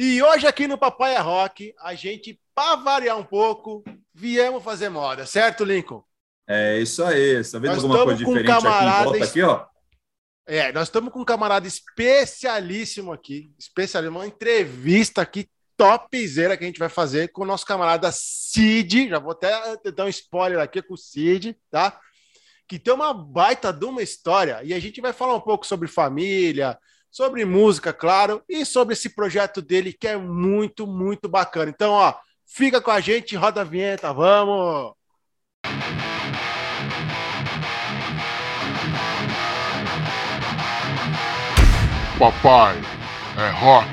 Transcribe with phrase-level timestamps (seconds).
[0.00, 3.82] E hoje aqui no Papai é Rock, a gente, para variar um pouco,
[4.14, 6.04] viemos fazer moda, certo, Lincoln?
[6.46, 7.42] É isso aí.
[7.42, 9.66] Você tá vendo nós alguma coisa diferente um aqui em volta aqui, ó?
[10.46, 16.66] É, nós estamos com um camarada especialíssimo aqui, especialíssimo, uma entrevista aqui topzera que a
[16.68, 19.08] gente vai fazer com o nosso camarada Cid.
[19.08, 19.50] Já vou até
[19.90, 22.00] dar um spoiler aqui com o Cid, tá?
[22.68, 25.88] Que tem uma baita de uma história e a gente vai falar um pouco sobre
[25.88, 26.78] família,
[27.10, 31.70] sobre música, claro, e sobre esse projeto dele que é muito, muito bacana.
[31.70, 32.14] Então, ó,
[32.46, 34.92] fica com a gente, roda a vinheta, vamos!
[42.18, 42.76] Papai
[43.36, 43.88] é rock.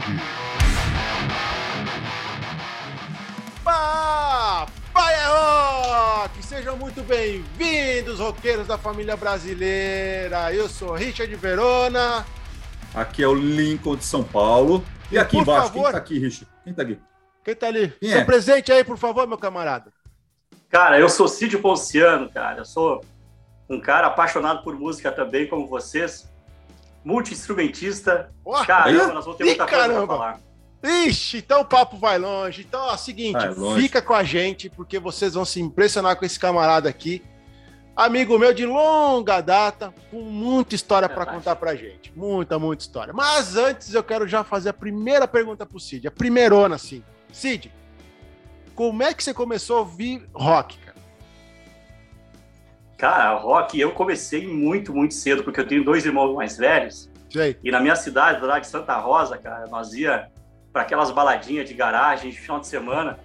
[3.64, 6.44] Papai é rock!
[6.44, 10.52] Sejam muito bem-vindos, roqueiros da família brasileira.
[10.52, 12.26] Eu sou Richard Verona.
[12.94, 14.84] Aqui é o Lincoln de São Paulo.
[15.12, 16.48] E, aqui embaixo, favor, quem tá aqui, Richard?
[16.64, 17.00] Quem tá aqui?
[17.44, 17.94] Quem tá ali?
[18.00, 18.26] Quem Seu é?
[18.26, 19.94] presente aí, por favor, meu camarada.
[20.70, 22.60] Cara, eu sou Cid Ponciano, cara.
[22.60, 23.04] Eu sou
[23.70, 26.28] um cara apaixonado por música também, como vocês.
[27.04, 28.32] Multi-instrumentista.
[28.66, 30.40] Caramba, nós vamos ter muita coisa pra falar.
[30.84, 32.66] Ixi, então o papo vai longe.
[32.68, 33.40] Então, é o seguinte,
[33.76, 37.24] fica com a gente, porque vocês vão se impressionar com esse camarada aqui
[37.96, 42.12] amigo meu de longa data, com muita história para contar pra gente.
[42.16, 43.14] Muita, muita história.
[43.14, 47.04] Mas antes eu quero já fazer a primeira pergunta pro Cid, a primeirona, assim.
[47.32, 47.72] Cid,
[48.76, 50.96] como é que você começou a ouvir rock, cara?
[52.98, 57.10] Cara, rock eu comecei muito, muito cedo, porque eu tenho dois irmãos mais velhos.
[57.30, 57.58] Sei.
[57.64, 60.30] E na minha cidade, lá de Santa Rosa, cara, nós ia
[60.76, 63.18] para aquelas baladinhas de garagem de final de semana.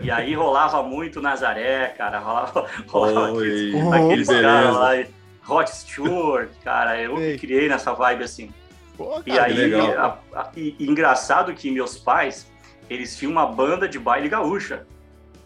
[0.00, 2.18] e aí rolava muito Nazaré, cara.
[2.18, 5.04] Rolava, rolava Oi, aqueles, aqueles caras lá.
[5.42, 6.98] Rod Stewart, cara.
[6.98, 7.32] Eu Ei.
[7.32, 8.50] me criei nessa vibe assim.
[8.96, 12.50] Pô, cara, e aí, a, a, e, e engraçado que meus pais,
[12.88, 14.86] eles tinham uma banda de baile gaúcha.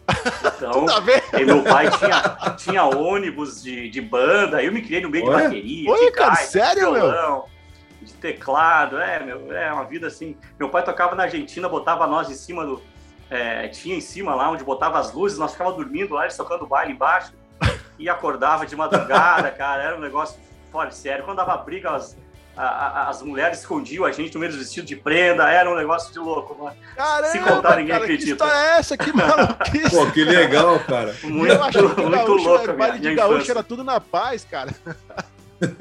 [0.55, 0.85] Então,
[1.45, 5.35] meu pai tinha, tinha ônibus de, de banda, eu me criei no meio Oi?
[5.35, 5.91] de bateria.
[5.91, 7.45] Oi, de cara, sério, meu?
[8.21, 10.37] De teclado, é, meu, é uma vida assim.
[10.59, 12.81] Meu pai tocava na Argentina, botava nós em cima do.
[13.29, 16.67] É, tinha em cima lá onde botava as luzes, nós ficava dormindo lá, eles tocando
[16.67, 17.31] baile embaixo,
[17.97, 20.37] e acordava de madrugada, cara, era um negócio
[20.71, 21.23] fora sério.
[21.23, 22.17] Quando dava briga, as,
[22.57, 25.75] a, a, as mulheres escondiam a gente no meio dos vestidos de prenda, era um
[25.75, 26.75] negócio de louco, mano.
[26.95, 28.45] Caramba, Se contar, ninguém cara, acredita.
[28.45, 28.97] Que é essa?
[28.97, 29.95] Que maluquice.
[29.95, 31.15] Pô, que legal, cara.
[31.23, 32.73] Muito, Eu achei que muito gaúcho, louco.
[32.73, 34.71] Baile de gaúcho era tudo na paz, cara.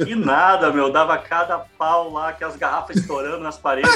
[0.07, 3.91] E nada, meu, dava cada pau lá, que as garrafas estourando nas paredes.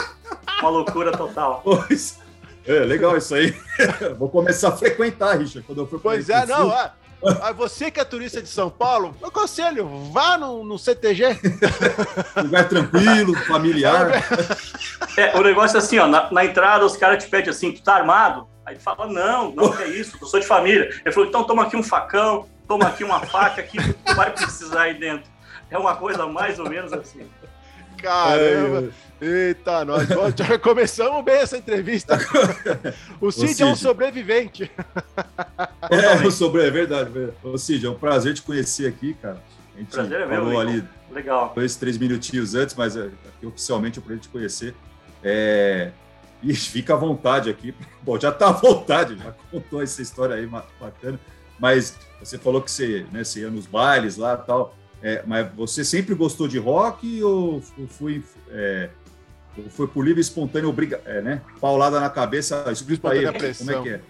[0.61, 1.61] Uma loucura total.
[1.62, 2.19] Pois.
[2.67, 3.55] É, legal isso aí.
[4.19, 6.91] Vou começar a frequentar, Richard, quando eu for Pois é, não, é.
[7.56, 11.39] Você que é turista de São Paulo, eu aconselho, vá no, no CTG.
[12.37, 14.11] Lugar tranquilo, familiar.
[15.16, 17.83] É, o negócio é assim, ó, na, na entrada os caras te pedem assim, tu
[17.83, 18.47] tá armado?
[18.66, 20.91] Aí tu fala, não, não é isso, eu sou de família.
[21.05, 24.83] Ele falou, então toma aqui um facão, toma aqui uma faca que tu vai precisar
[24.83, 25.31] aí dentro.
[25.74, 27.26] É uma coisa mais ou menos assim.
[28.00, 28.90] Caramba!
[29.20, 32.16] Eita, nós já começamos bem essa entrevista.
[33.20, 34.70] O Cid, Cid, é um sobrevivente.
[35.90, 36.64] É, o sobre...
[36.64, 37.10] é verdade.
[37.42, 39.42] Ô Cid, é um prazer te conhecer aqui, cara.
[39.74, 41.52] A gente prazer é falou meu, ali Legal.
[41.52, 44.74] dois, três minutinhos antes, mas é, aqui oficialmente é um prazer te conhecer.
[45.24, 45.91] É...
[46.41, 47.74] E fica à vontade aqui.
[48.00, 51.18] Bom, já está à vontade, já contou essa história aí bacana.
[51.58, 54.76] Mas você falou que você, né, você ia nos bailes lá e tal.
[55.04, 58.88] É, mas você sempre gostou de rock ou foi, é,
[59.69, 61.42] foi por livre espontâneo obriga, é, né?
[61.60, 63.26] Paulada na cabeça, isso para ele.
[63.54, 64.00] Como é que é?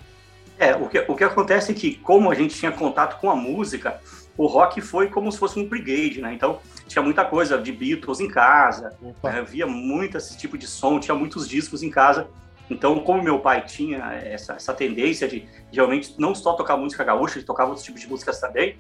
[0.57, 3.35] É, o que, o que acontece é que, como a gente tinha contato com a
[3.35, 4.01] música,
[4.39, 6.33] o rock foi como se fosse um brigade, né?
[6.33, 9.43] Então, tinha muita coisa de Beatles em casa, né?
[9.43, 12.29] via muito esse tipo de som, tinha muitos discos em casa.
[12.71, 17.03] Então, como meu pai tinha essa, essa tendência de, de realmente não só tocar música
[17.03, 18.77] gaúcha, ele tocava outros tipos de músicas também,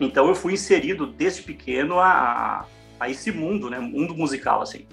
[0.00, 2.66] então eu fui inserido desde pequeno a,
[3.00, 3.78] a esse mundo, né?
[3.78, 4.86] Mundo musical, assim.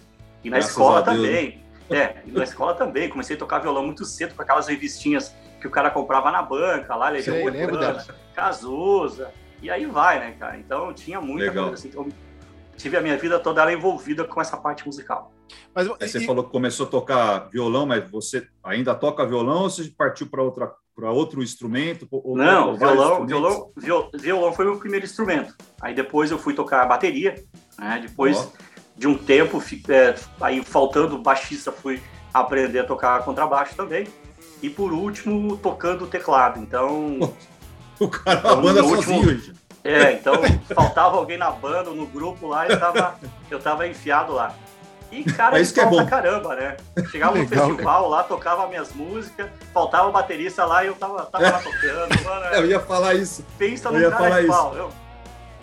[0.44, 1.64] E na Graças escola também.
[1.90, 3.10] É, e na escola também.
[3.10, 6.96] Comecei a tocar violão muito cedo com aquelas revistinhas que o cara comprava na banca,
[6.96, 9.32] lá, Legião Urbana, Cazuza.
[9.62, 10.58] E aí vai, né, cara?
[10.58, 11.68] Então tinha muita Legal.
[11.68, 11.88] coisa assim.
[11.90, 12.08] Então,
[12.76, 15.32] tive a minha vida toda ela envolvida com essa parte musical.
[15.74, 16.26] Mas, você e...
[16.26, 20.42] falou que começou a tocar violão, mas você ainda toca violão ou você partiu para
[20.42, 22.08] outra para outro instrumento?
[22.12, 23.72] Ou Não, violão, violão,
[24.14, 25.56] violão, foi o meu primeiro instrumento.
[25.82, 27.44] Aí depois eu fui tocar bateria,
[27.78, 28.00] né?
[28.02, 28.58] Depois oh.
[28.98, 32.02] de um tempo, é, aí faltando baixista, fui
[32.34, 34.08] aprender a tocar contrabaixo também.
[34.62, 36.60] E por último, tocando teclado.
[36.60, 37.20] Então.
[38.00, 40.34] O cara, então, a banda sozinho, último, É, então
[40.74, 43.20] faltava alguém na banda, no grupo lá, eu tava,
[43.52, 44.56] eu tava enfiado lá.
[45.14, 46.06] E, cara, isso que é bom.
[46.06, 46.78] caramba, né?
[47.12, 51.26] Chegava no Legal, festival lá, tocava minhas músicas, faltava o baterista lá e eu tava,
[51.26, 52.10] tava lá tocando.
[52.26, 53.46] Mano, Eu ia falar isso.
[53.58, 54.58] pensa eu no ia cara falar de isso.
[54.58, 54.76] pau.
[54.76, 54.90] Eu,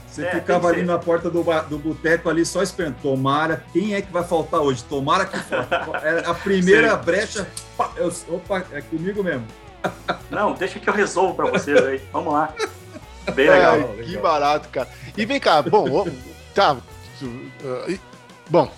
[0.07, 0.87] Você É, ficava ali ser.
[0.87, 2.97] na porta do, do boteco ali só esperando.
[3.03, 4.85] Tomara, quem é que vai faltar hoje?
[4.85, 5.37] Tomara que.
[6.05, 7.05] É a primeira Sim.
[7.05, 7.49] brecha.
[7.77, 9.47] pá, eu- opa, é comigo mesmo.
[10.31, 12.01] não, deixa que eu resolvo pra vocês aí.
[12.13, 12.53] Vamos lá.
[13.35, 13.73] Bem legal.
[13.75, 13.97] Ai, legal.
[14.05, 14.89] que barato, cara.
[15.17, 16.07] E vem cá, bom,
[16.55, 16.75] tá.
[16.75, 18.01] uh, e-
[18.49, 18.71] bom,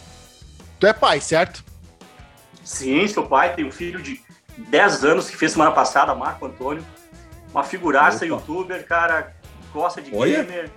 [0.83, 1.65] tu é pai, certo?
[2.65, 4.21] Sim, seu pai tem um filho de
[4.59, 6.85] 10 anos que fez semana passada, Marco Antônio.
[7.53, 8.27] Uma figuraça Opa.
[8.27, 9.33] youtuber, cara,
[9.73, 10.43] gosta de Olha.
[10.43, 10.71] gamer.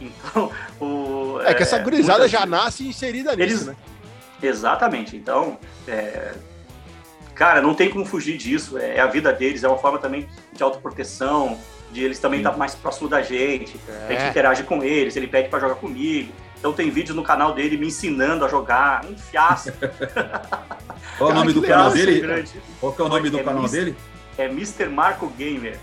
[0.00, 3.76] Então, o, É, que essa gurizada muitas- já nasce inserida nisso, Eles- né?
[4.42, 5.14] Exatamente.
[5.14, 6.32] Então, é,
[7.34, 8.78] cara, não tem como fugir disso.
[8.78, 11.58] É, é a vida deles, é uma forma também de autoproteção,
[11.92, 13.78] de eles também estar mais próximo da gente.
[14.08, 14.28] A gente É.
[14.30, 16.32] interage com eles, ele pede pra jogar comigo.
[16.60, 19.72] Então tem vídeos no canal dele me ensinando a jogar, um fiasco.
[21.18, 22.20] Qual é o nome do canal dele?
[22.20, 22.52] grande.
[22.78, 23.96] Qual que é o nome do É canal dele?
[24.38, 24.86] É Mr.
[24.88, 25.78] Marco Gamer.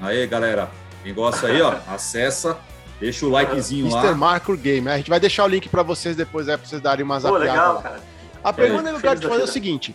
[0.00, 0.68] Aí, galera.
[1.04, 2.58] Quem gosta aí, ó, acessa,
[3.00, 4.06] deixa o likezinho Mr.
[4.08, 4.14] lá.
[4.14, 4.88] Marco Game.
[4.88, 7.28] A gente vai deixar o link pra vocês depois, é, pra vocês darem umas Pô,
[7.36, 7.82] apiadas legal, lá.
[7.82, 8.00] cara.
[8.42, 9.94] A pergunta É, que eu quero te fazer é o seguinte: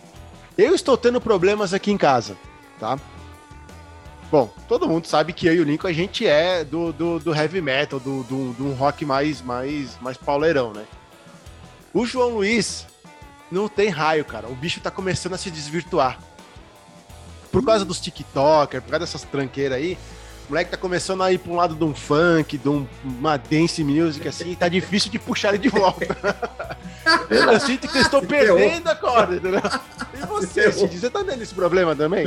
[0.56, 2.34] eu estou tendo problemas aqui em casa,
[2.80, 2.98] tá?
[4.30, 7.34] Bom, todo mundo sabe que eu e o Lincoln a gente é do, do, do
[7.34, 10.84] heavy metal, do, do, do um rock mais, mais, mais pauleirão, né?
[11.94, 12.86] O João Luiz
[13.50, 14.46] não tem raio, cara.
[14.48, 16.18] O bicho tá começando a se desvirtuar.
[17.50, 19.96] Por causa dos TikTokers, por causa dessas tranqueiras aí,
[20.46, 23.38] o moleque tá começando a ir pra um lado de um funk, de um- uma
[23.38, 26.06] dance music, assim, e tá difícil de puxar ele de volta.
[27.30, 29.60] Eu sinto que eu estou perdendo a corda, entendeu?
[30.12, 32.26] E você, Cid, você tá tendo esse problema também?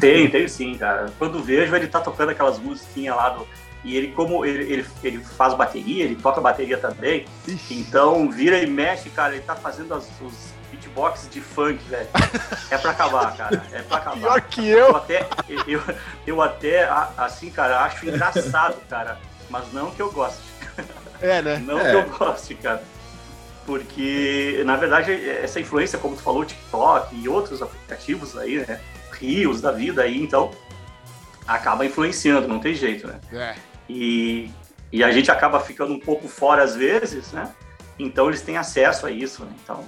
[0.00, 1.12] Tem, tem sim, cara.
[1.18, 3.46] Quando vejo, ele tá tocando aquelas musiquinhas lá do.
[3.84, 7.26] E ele, como ele, ele, ele faz bateria, ele toca bateria também.
[7.70, 9.34] Então, vira e mexe, cara.
[9.34, 10.32] Ele tá fazendo as, os
[10.70, 12.06] beatbox de funk, velho.
[12.70, 13.62] É pra acabar, cara.
[13.72, 14.20] É pra acabar.
[14.20, 14.96] Pior que Eu eu.
[14.96, 15.26] até,
[15.66, 15.82] eu,
[16.26, 19.18] eu até, assim, cara, acho engraçado, cara.
[19.50, 20.40] Mas não que eu goste.
[21.20, 21.62] É, né?
[21.64, 21.90] Não É.
[21.90, 22.82] que eu goste, cara.
[23.66, 28.80] Porque, na verdade, essa influência, como tu falou, o TikTok e outros aplicativos aí, né?
[29.22, 30.50] Rios da vida aí, então,
[31.46, 33.20] acaba influenciando, não tem jeito, né?
[33.32, 33.54] É.
[33.88, 34.50] E,
[34.92, 37.50] e a gente acaba ficando um pouco fora às vezes, né?
[37.98, 39.52] Então eles têm acesso a isso, né?
[39.62, 39.84] Então,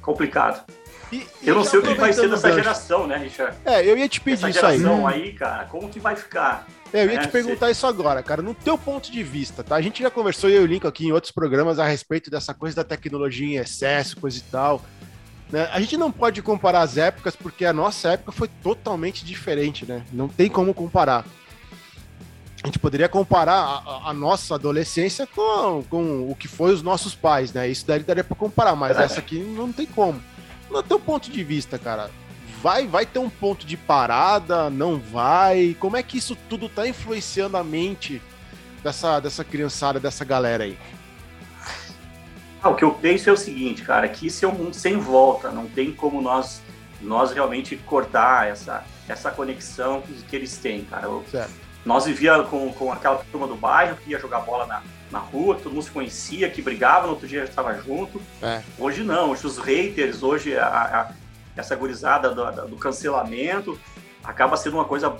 [0.00, 0.64] complicado.
[1.12, 3.56] E- Eu não sei o que vai ser dessa geração, né, Richard?
[3.64, 4.78] É, eu ia te pedir Essa isso aí.
[4.78, 6.66] geração aí, cara, como que vai ficar?
[6.92, 9.74] É, eu ia É, te perguntar isso agora, cara, no teu ponto de vista, tá?
[9.76, 12.54] A gente já conversou, eu e o Lincoln aqui em outros programas a respeito dessa
[12.54, 14.82] coisa da tecnologia em excesso, coisa e tal.
[15.50, 15.68] Né?
[15.72, 20.02] A gente não pode comparar as épocas, porque a nossa época foi totalmente diferente, né?
[20.12, 21.24] Não tem como comparar.
[22.62, 23.54] A gente poderia comparar
[23.86, 27.68] a, a- nossa adolescência com, com o que foi os nossos pais, né?
[27.68, 30.20] Isso daí daria pra comparar, mas essa aqui não tem como.
[30.70, 32.10] No teu ponto de vista, cara,
[32.62, 35.74] vai, vai ter um ponto de parada, não vai?
[35.80, 38.20] Como é que isso tudo tá influenciando a mente
[38.84, 40.78] dessa, dessa criançada, dessa galera aí?
[42.62, 44.96] Ah, o que eu penso é o seguinte, cara, que isso é um mundo sem
[44.98, 46.60] volta, não tem como nós
[47.02, 51.06] nós realmente cortar essa, essa conexão que, eles têm, cara.
[51.06, 51.24] Eu-
[51.82, 55.56] nós vivíamos com, com aquela turma do bairro que ia jogar bola na, na rua,
[55.56, 58.20] que todo mundo se conhecia, que brigava, no outro dia já estava junto.
[58.42, 58.60] É.
[58.78, 61.12] Hoje não, hoje os haters, hoje a, a-
[61.56, 63.80] essa gurizada do, do cancelamento
[64.22, 65.16] acaba sendo uma coisa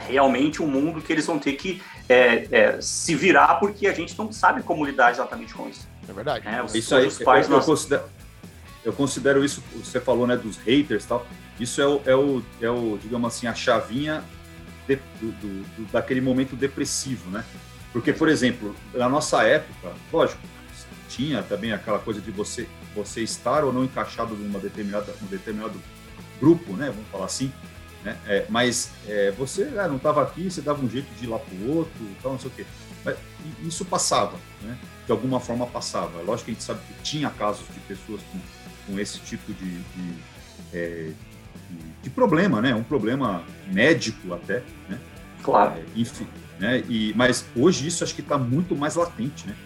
[0.00, 4.18] realmente um mundo que eles vão ter que é, é, se virar porque a gente
[4.18, 5.86] não sabe como lidar exatamente com isso.
[6.10, 6.44] É verdade.
[6.44, 6.62] né?
[6.62, 8.02] Os, Isso aí, os pais eu, eu considero,
[8.84, 11.26] eu considero isso, você falou, né, dos haters e tal,
[11.58, 14.24] isso é o, é o, é o digamos assim, a chavinha
[14.88, 17.44] de- do, do- do- daquele momento depressivo, né?
[17.92, 20.40] Porque, por exemplo, na nossa época, lógico,
[21.08, 25.74] tinha também aquela coisa de você, você estar ou não encaixado numa determinada, um determinado
[26.40, 26.86] grupo, né?
[26.86, 27.52] Vamos falar assim.
[28.04, 28.16] Né?
[28.26, 31.38] É, mas é, você ah, não estava aqui, você dava um jeito de ir lá
[31.38, 32.64] para o outro, tal, não sei o quê.
[33.04, 33.16] Mas
[33.62, 34.76] isso passava, né?
[35.06, 36.20] de alguma forma passava.
[36.22, 38.38] Lógico que a gente sabe que tinha casos de pessoas com,
[38.92, 40.14] com esse tipo de, de,
[40.72, 41.12] é,
[41.70, 42.74] de- de problema, né?
[42.74, 43.42] Um problema
[43.72, 44.98] médico até, né?
[45.42, 45.72] Claro.
[45.80, 46.26] É, enfim,
[46.58, 46.84] né?
[46.88, 49.56] E, mas hoje isso acho que está muito mais latente, né?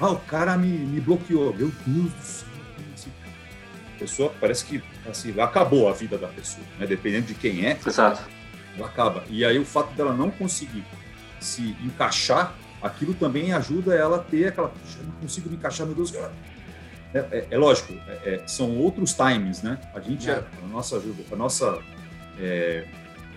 [0.00, 1.52] Ah, o cara me, me bloqueou.
[1.54, 2.48] Meu Deus do céu.
[2.76, 3.10] como assim?
[3.94, 6.86] A pessoa parece que assim, acabou a vida da pessoa, né?
[6.86, 8.22] Dependendo de quem é, Exato.
[8.78, 9.24] ela acaba.
[9.28, 10.84] E aí o fato dela não conseguir
[11.38, 15.86] se encaixar, aquilo também ajuda ela a ter aquela, "Puxa, eu não consigo me encaixar,
[15.86, 16.12] meu Deus.
[17.12, 19.78] É, é- é lógico, é- é- são outros times, né?
[19.94, 20.42] A gente, É.
[20.62, 21.78] a nossa ajuda, a nossa,
[22.38, 22.84] é,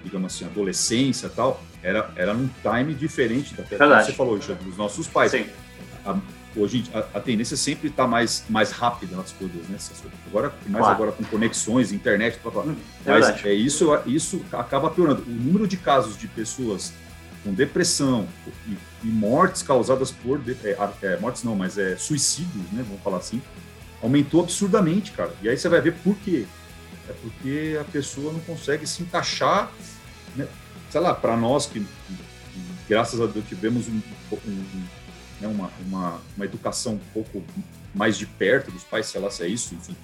[0.04, 4.06] digamos assim, adolescência e tal, era, era num time diferente da Verdade.
[4.06, 5.32] você falou, já, dos nossos pais.
[5.32, 5.46] Sim.
[6.56, 9.78] hoje a, a tendência sempre está mais, mais rápida nas coisas, né?
[10.28, 10.94] Agora, mais claro.
[10.96, 12.64] agora com conexões, internet, blá, blá.
[12.64, 15.24] Hum, é mas é, isso, isso acaba piorando.
[15.24, 16.94] O número de casos de pessoas
[17.44, 18.28] com depressão
[18.68, 22.84] e, e mortes causadas por é, é, mortes não, mas é suicídios, né?
[22.88, 23.42] Vamos falar assim,
[24.02, 25.34] aumentou absurdamente, cara.
[25.42, 26.46] E aí você vai ver por quê.
[27.10, 29.72] É porque a pessoa não consegue se encaixar,
[30.36, 30.48] né?
[30.90, 32.18] sei lá, para nós que, que,
[32.88, 34.86] graças a Deus tivemos um, um,
[35.42, 37.44] né, uma, uma, uma educação um pouco
[37.94, 39.96] mais de perto dos pais, sei lá se é isso, enfim.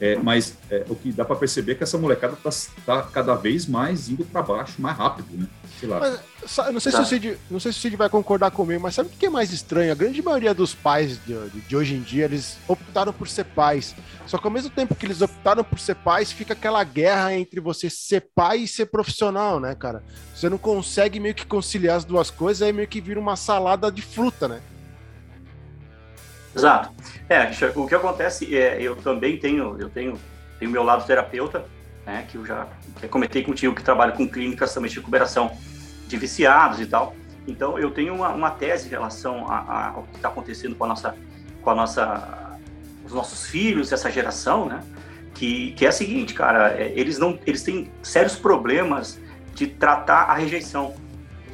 [0.00, 2.50] É, mas é, o que dá para perceber é que essa molecada está
[2.84, 5.46] tá cada vez mais indo para baixo, mais rápido, né?
[5.80, 6.00] Sei lá.
[6.00, 6.20] Mas,
[6.72, 6.98] não, sei tá.
[6.98, 9.26] se o Cid, não sei se o Cid vai concordar comigo, mas sabe o que
[9.26, 9.92] é mais estranho?
[9.92, 13.94] A grande maioria dos pais de, de, hoje em dia, eles optaram por ser pais.
[14.26, 17.60] Só que ao mesmo tempo que eles optaram por ser pais, fica aquela guerra entre
[17.60, 20.02] você ser pai e ser profissional, né, cara?
[20.34, 23.90] Você não consegue meio que conciliar as duas coisas, aí meio que vira uma salada
[23.90, 24.60] de fruta, né?
[26.56, 26.90] Exato.
[27.28, 30.18] É, o que acontece é, eu também tenho, eu tenho,
[30.58, 31.66] tenho meu lado terapeuta,
[32.06, 32.66] né, que eu já
[32.98, 35.50] que comentei contigo, que trabalho com clínicas também de recuperação
[36.06, 37.14] de viciados e tal.
[37.46, 40.84] Então, eu tenho uma, uma tese em relação a, a, ao que está acontecendo com
[40.84, 41.14] a nossa,
[41.62, 42.58] com a nossa,
[43.04, 44.82] os nossos filhos, essa geração, né?
[45.34, 49.20] Que, que é a seguinte, cara, é, eles não, eles têm sérios problemas
[49.54, 50.94] de tratar a rejeição.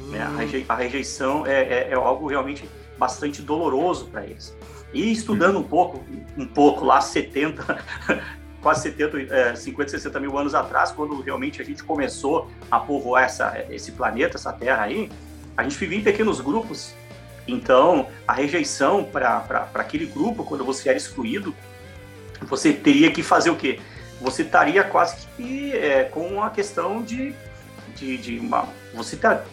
[0.09, 0.21] Né?
[0.21, 2.67] A, a, rejeição é, é, é algo realmente
[2.97, 4.55] bastante doloroso para eles.
[4.93, 6.03] E estudando um pouco,
[6.37, 7.83] um pouco lá, 70,
[8.61, 13.23] quase 70, é, 50, 60 mil anos atrás, quando realmente a gente começou a povoar
[13.23, 15.11] essa, esse planeta, essa terra aí,
[15.57, 16.93] a gente vivia em pequenos grupos.
[17.47, 21.53] Então, a rejeição para aquele grupo, quando você era excluído,
[22.43, 23.79] você teria que fazer o quê?
[24.21, 27.33] Você estaria quase que é, com a questão de,
[27.95, 28.69] de, de uma.
[28.93, 29.43] Você tá,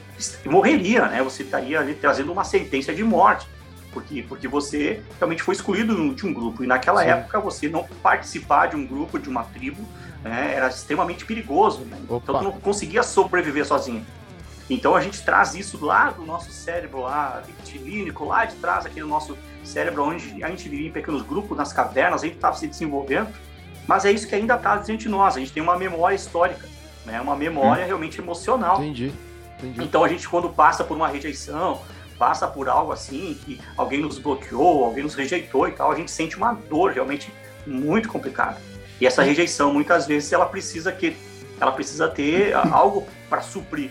[0.45, 1.23] morreria, né?
[1.23, 3.49] Você estaria ali trazendo uma sentença de morte
[3.93, 6.63] porque, porque você realmente foi excluído de um grupo.
[6.65, 7.11] E naquela Sim.
[7.11, 9.83] época, você não participar de um grupo, de uma tribo,
[10.23, 11.81] né, era extremamente perigoso.
[11.81, 11.99] Né?
[12.03, 14.05] Então, tu não conseguia sobreviver sozinho.
[14.69, 19.01] Então, a gente traz isso lá do nosso cérebro, lá, reptilínico, lá de trás, aqui
[19.01, 22.57] do nosso cérebro, onde a gente vivia em pequenos grupos, nas cavernas, a gente estava
[22.57, 23.29] se desenvolvendo.
[23.87, 25.37] Mas é isso que ainda está dentro de nós.
[25.37, 26.69] A gente tem uma memória histórica,
[27.05, 27.21] né?
[27.21, 27.87] uma memória hum.
[27.87, 28.77] realmente emocional.
[28.81, 29.13] Entendi.
[29.59, 29.83] Entendi.
[29.83, 31.83] Então, a gente, quando passa por uma rejeição,
[32.21, 36.11] passa por algo assim, que alguém nos bloqueou, alguém nos rejeitou e tal, a gente
[36.11, 37.33] sente uma dor realmente
[37.67, 38.59] muito complicada.
[39.01, 41.17] E essa rejeição, muitas vezes, ela precisa que
[41.59, 43.91] ela precisa ter algo para suprir.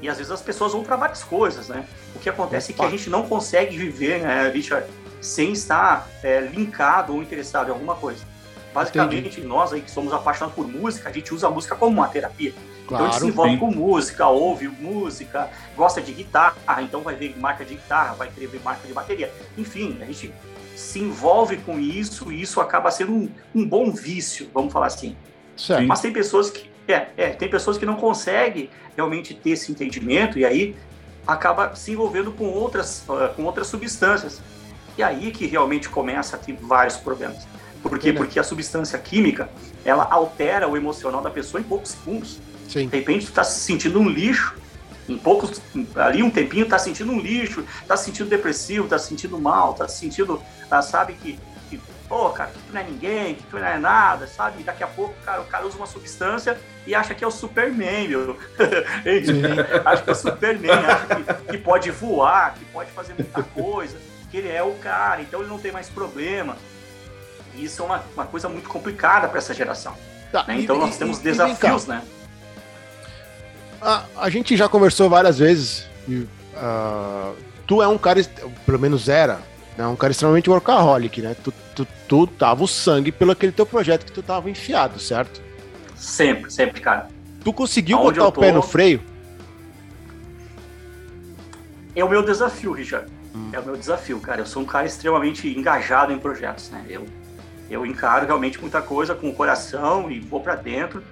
[0.00, 1.84] E às vezes as pessoas vão para várias coisas, né?
[2.14, 4.86] O que acontece é que a gente não consegue viver, né, Richard,
[5.20, 8.24] sem estar é, linkado ou interessado em alguma coisa.
[8.72, 9.46] Basicamente, Entendi.
[9.46, 12.54] nós aí que somos apaixonados por música, a gente usa a música como uma terapia.
[12.88, 17.38] Claro, então gente se envolve com música, ouve música, gosta de guitarra, então vai ver
[17.38, 19.30] marca de guitarra, vai querer ver marca de bateria.
[19.58, 20.32] Enfim, a gente
[20.74, 25.14] se envolve com isso e isso acaba sendo um, um bom vício, vamos falar assim.
[25.54, 25.86] Certo.
[25.86, 30.38] Mas tem pessoas que é, é, tem pessoas que não conseguem realmente ter esse entendimento
[30.38, 30.74] e aí
[31.26, 34.40] acaba se envolvendo com outras, uh, com outras substâncias.
[34.96, 37.46] E aí que realmente começa a ter vários problemas.
[37.82, 38.12] Por quê?
[38.12, 39.48] Porque a substância química,
[39.84, 42.40] ela altera o emocional da pessoa em poucos segundos.
[42.68, 42.86] Sim.
[42.86, 44.54] De repente, tu tá se sentindo um lixo,
[45.08, 45.60] em poucos,
[45.96, 49.72] ali um tempinho, tá sentindo um lixo, tá se sentindo depressivo, tá se sentindo mal,
[49.74, 53.42] tá se sentindo, ah, sabe, que, que, pô, cara, que tu não é ninguém, que
[53.44, 54.60] tu não é nada, sabe?
[54.60, 57.30] E daqui a pouco, cara, o cara usa uma substância e acha que é o
[57.30, 58.38] Superman, meu.
[59.84, 63.96] acha que é o Superman, acha que, que pode voar, que pode fazer muita coisa,
[64.30, 66.56] que ele é o cara, então ele não tem mais problema.
[67.54, 69.96] E isso é uma, uma coisa muito complicada para essa geração.
[70.30, 70.60] Tá, né?
[70.60, 72.02] Então e, nós temos e, desafios, né?
[73.80, 75.86] A, a gente já conversou várias vezes.
[76.08, 77.34] E, uh,
[77.66, 78.20] tu é um cara,
[78.64, 79.40] pelo menos era,
[79.76, 81.36] né, um cara extremamente workaholic, né?
[81.42, 85.40] Tu, tu, tu tava o sangue pelo aquele teu projeto que tu tava enfiado, certo?
[85.94, 87.08] Sempre, sempre, cara.
[87.44, 88.40] Tu conseguiu Aonde botar o tô...
[88.40, 89.02] pé no freio?
[91.94, 93.10] É o meu desafio, Richard.
[93.34, 93.50] Hum.
[93.52, 94.40] É o meu desafio, cara.
[94.40, 96.84] Eu sou um cara extremamente engajado em projetos, né?
[96.88, 97.06] Eu,
[97.70, 101.02] eu encaro realmente muita coisa com o coração e vou para dentro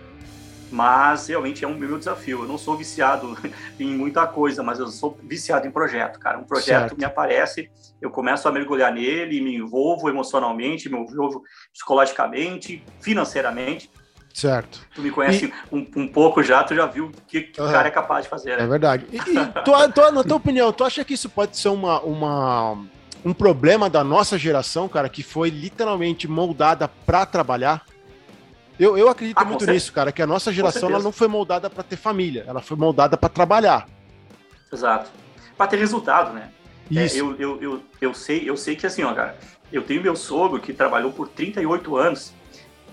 [0.71, 2.43] mas realmente é um meu desafio.
[2.43, 3.37] Eu não sou viciado
[3.79, 6.39] em muita coisa, mas eu sou viciado em projeto, cara.
[6.39, 6.99] Um projeto certo.
[6.99, 7.71] me aparece,
[8.01, 11.43] eu começo a mergulhar nele, me envolvo emocionalmente, me envolvo
[11.73, 13.91] psicologicamente, financeiramente.
[14.35, 14.81] Certo.
[14.95, 15.75] Tu me conhece e...
[15.75, 17.69] um, um, pouco já, tu já viu o que, que uhum.
[17.69, 18.59] o cara é capaz de fazer.
[18.59, 18.65] Né?
[18.65, 19.07] É verdade.
[19.11, 22.85] E, e tu, tu, na tua opinião, tu acha que isso pode ser uma, uma,
[23.25, 27.87] um problema da nossa geração, cara, que foi literalmente moldada para trabalhar?
[28.79, 29.73] Eu, eu acredito ah, muito certeza.
[29.73, 32.77] nisso, cara, que a nossa geração ela não foi moldada para ter família, ela foi
[32.77, 33.89] moldada para trabalhar.
[34.73, 35.11] Exato.
[35.57, 36.51] Para ter resultado, né?
[36.95, 39.37] É, eu, eu, eu, eu, sei, eu sei que assim, ó, cara,
[39.73, 42.33] eu tenho meu sogro que trabalhou por 38 anos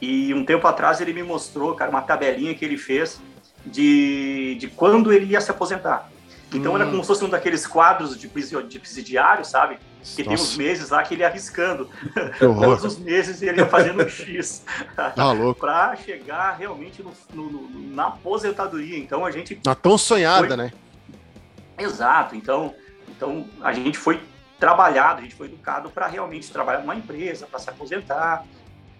[0.01, 3.21] e um tempo atrás ele me mostrou, cara, uma tabelinha que ele fez
[3.65, 6.09] de, de quando ele ia se aposentar.
[6.53, 6.75] Então hum.
[6.75, 9.77] era como se fosse um daqueles quadros de, de presidiário, sabe?
[10.03, 10.23] Que Nossa.
[10.23, 11.89] tem uns meses lá que ele ia arriscando.
[12.37, 14.65] Todos os meses ele ia fazendo um X.
[14.95, 15.13] Tá
[15.59, 18.97] para chegar realmente no, no, no, na aposentadoria.
[18.97, 19.59] Então a gente.
[19.65, 20.57] Na tão sonhada, foi...
[20.57, 20.73] né?
[21.77, 22.35] Exato.
[22.35, 22.75] Então,
[23.07, 24.19] então a gente foi
[24.59, 28.45] trabalhado, a gente foi educado para realmente trabalhar numa empresa, para se aposentar,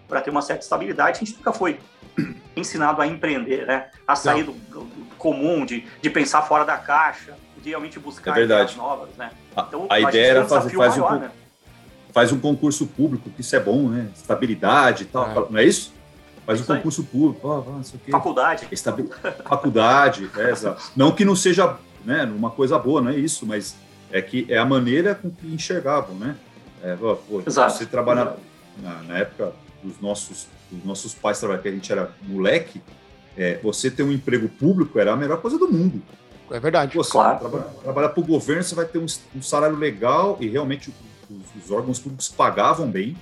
[0.08, 1.18] para ter uma certa estabilidade.
[1.18, 1.78] A gente nunca foi
[2.56, 3.90] ensinado a empreender, né?
[4.06, 4.86] A sair do, do,
[5.18, 7.36] comum, de, de pensar fora da caixa,
[7.70, 9.30] realmente buscar é ideias novas, né?
[9.52, 11.30] Então, a, a ideia era fazer faz, maior, um, né?
[12.12, 14.08] faz um concurso público, que isso é bom, né?
[14.14, 15.52] Estabilidade e tal, é.
[15.52, 15.92] não é isso?
[16.46, 17.06] Faz isso um concurso aí.
[17.06, 18.10] público, oh, não sei o quê.
[18.10, 18.68] Faculdade.
[18.70, 19.10] Estabil...
[19.48, 20.82] Faculdade, é, exato.
[20.94, 23.74] Não que não seja né, uma coisa boa, não é isso, mas
[24.12, 26.36] é que é a maneira com que enxergavam, né?
[26.82, 27.72] É, pô, Exato.
[27.72, 28.36] Você trabalha
[28.82, 29.52] na, na, época
[29.82, 32.82] dos nossos, dos nossos pais, que a gente era moleque,
[33.36, 36.02] é, você ter um emprego público era a melhor coisa do mundo.
[36.50, 36.96] É verdade.
[36.96, 37.38] Você claro.
[37.38, 40.92] trabalhar, trabalhar para o governo, você vai ter um, um salário legal e realmente
[41.30, 43.16] os, os, órgãos públicos pagavam bem,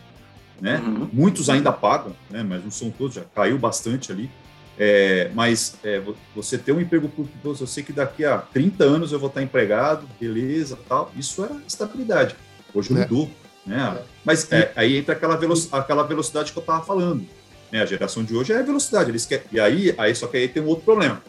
[0.60, 0.78] né?
[0.78, 1.08] Uhum.
[1.12, 2.42] Muitos ainda pagam, né?
[2.42, 4.30] Mas não são todos, já caiu bastante ali.
[4.78, 6.02] É, mas é,
[6.34, 9.42] você ter um emprego público, eu sei que daqui a 30 anos eu vou estar
[9.42, 11.10] empregado, beleza, tal.
[11.16, 12.34] Isso era estabilidade.
[12.74, 12.98] Hoje é.
[12.98, 13.30] mudou,
[13.66, 13.98] né?
[14.24, 17.26] Mas é, aí entra aquela, veloc aquela velocidade que eu estava falando.
[17.70, 17.82] Né?
[17.82, 19.10] A geração de hoje é a velocidade.
[19.10, 21.22] Eles querem, e aí, aí, só que aí tem um outro problema,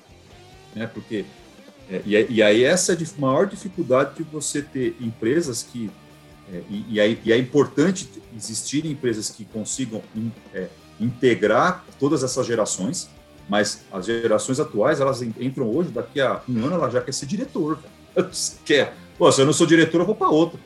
[0.73, 0.87] né?
[0.87, 1.25] Porque
[1.93, 5.89] é, e, e, aí essa é a maior dificuldade de você ter empresas que
[6.51, 10.67] é, e, e, aí, e, é importante existirem empresas que consigam in, é,
[10.99, 13.09] integrar todas essas gerações
[13.47, 17.25] mas as gerações atuais, elas entram hoje, daqui a um ano ela já quer ser
[17.25, 17.77] diretor.
[18.65, 18.93] Quer.
[19.17, 20.59] Pô, se eu não sou diretor, eu vou para outra.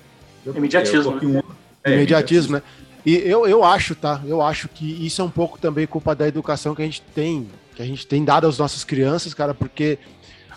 [0.45, 1.15] Imediatismo.
[1.15, 1.21] Né?
[1.23, 1.41] Um...
[1.83, 2.63] É, imediatismo, né?
[3.05, 4.21] E eu, eu acho, tá?
[4.25, 7.47] Eu acho que isso é um pouco também culpa da educação que a gente tem,
[7.75, 9.97] que a gente tem dado às nossas crianças, cara, porque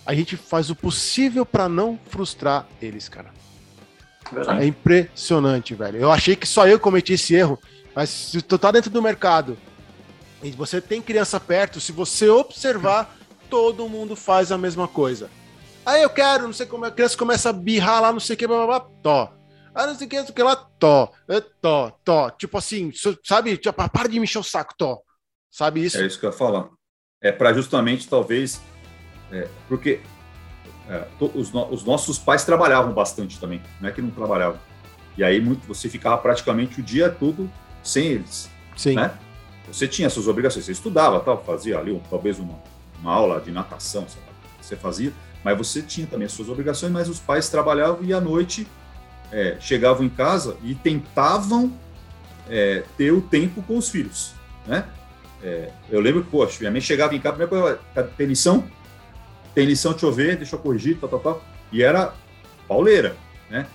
[0.05, 3.33] a gente faz o possível para não frustrar eles, cara.
[4.33, 4.63] Verdade.
[4.63, 5.99] É impressionante, velho.
[5.99, 7.59] Eu achei que só eu cometi esse erro,
[7.95, 9.59] mas se tu tá dentro do mercado
[10.43, 13.17] e você tem criança perto, se você observar,
[13.49, 15.29] todo mundo faz a mesma coisa.
[15.85, 18.39] Aí eu quero, não sei como a criança começa a birrar lá, não sei o
[18.39, 19.33] que, blá, blá, blá, tó.
[19.75, 22.31] Ah, não sei o que, não sei o que lá, tó, é, tó, tó.
[22.31, 22.93] Tipo assim,
[23.25, 23.57] sabe?
[23.57, 25.01] Tipo, para de me encher o saco, tó.
[25.51, 25.99] Sabe isso?
[25.99, 26.69] É isso que eu ia falar.
[27.23, 28.61] É para justamente, talvez,
[29.33, 30.01] é, porque
[30.89, 34.59] é, os, no, os, nossos pais trabalhavam bastante também, não é que não trabalhavam.
[35.17, 37.51] E aí muito, você ficava praticamente o dia todo
[37.83, 38.51] sem eles.
[38.77, 38.95] Sim.
[38.95, 39.13] Né?
[39.71, 42.59] Você tinha suas obrigações, você estudava, tal, fazia ali talvez uma,
[43.01, 44.07] uma aula de natação,
[44.61, 45.13] você fazia,
[45.45, 48.67] mas você tinha também as suas obrigações, mas os pais trabalhavam e à noite
[49.31, 51.73] é, chegavam em casa e tentavam
[52.49, 54.35] é, ter o tempo com os filhos,
[54.67, 54.85] né?
[55.43, 58.65] É, eu lembro que, poxa, minha mãe chegava em casa, primeira coisa, tem lição?
[59.55, 61.45] Tem lição, deixa eu ver, deixa eu corrigir, tal, tal, tal.
[61.73, 62.15] E era
[62.69, 63.17] pauleira,
[63.49, 63.67] né?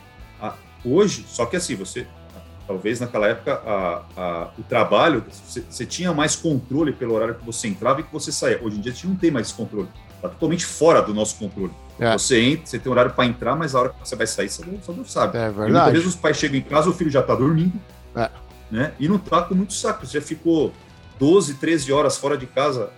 [0.86, 2.06] hoje, só que assim, você
[2.68, 7.46] talvez naquela época a, a, o trabalho, você, você, tinha mais controle pelo horário que
[7.46, 8.60] você entrava e que você saía.
[8.62, 9.88] Hoje em dia a gente não tem mais controle.
[10.16, 11.72] Está totalmente fora do nosso controle.
[12.00, 12.12] É.
[12.14, 14.66] Você entra, você tem horário para entrar, mas a hora que você vai sair, você
[14.66, 15.38] não, não sabe.
[15.38, 15.70] É verdade.
[15.70, 17.80] E muitas vezes os pais chegam em casa, o filho já está dormindo,
[18.16, 18.30] é.
[18.72, 18.94] né?
[19.00, 20.06] E não está com muito saco.
[20.06, 20.74] Você já ficou
[21.20, 22.90] 12, 13 horas fora de casa,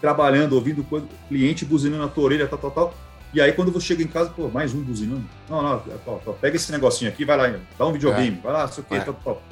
[0.00, 2.94] trabalhando, ouvindo coisa, cliente buzinando na tua orelha, tal, tal, tal
[3.36, 5.24] e aí, quando você chega em casa, pô, mais um buzinando.
[5.46, 8.40] Não, não, ó, ó, pega esse negocinho aqui, vai lá, dá um videogame, é.
[8.40, 9.00] vai lá, sei o quê, é.
[9.00, 9.42] tal, tal.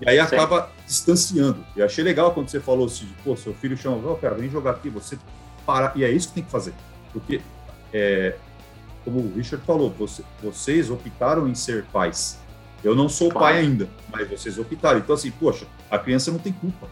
[0.00, 1.64] E aí acaba distanciando.
[1.76, 4.70] E achei legal quando você falou assim, pô, seu filho chama, oh, cara, vem jogar
[4.70, 5.18] aqui, você
[5.66, 5.92] para.
[5.94, 6.72] E é isso que tem que fazer.
[7.12, 7.42] Porque,
[7.92, 8.34] é,
[9.04, 12.40] como o Richard falou, você, vocês optaram em ser pais.
[12.82, 15.00] Eu não sou pai ainda, mas vocês optaram.
[15.00, 16.88] Então, assim, poxa, a criança não tem culpa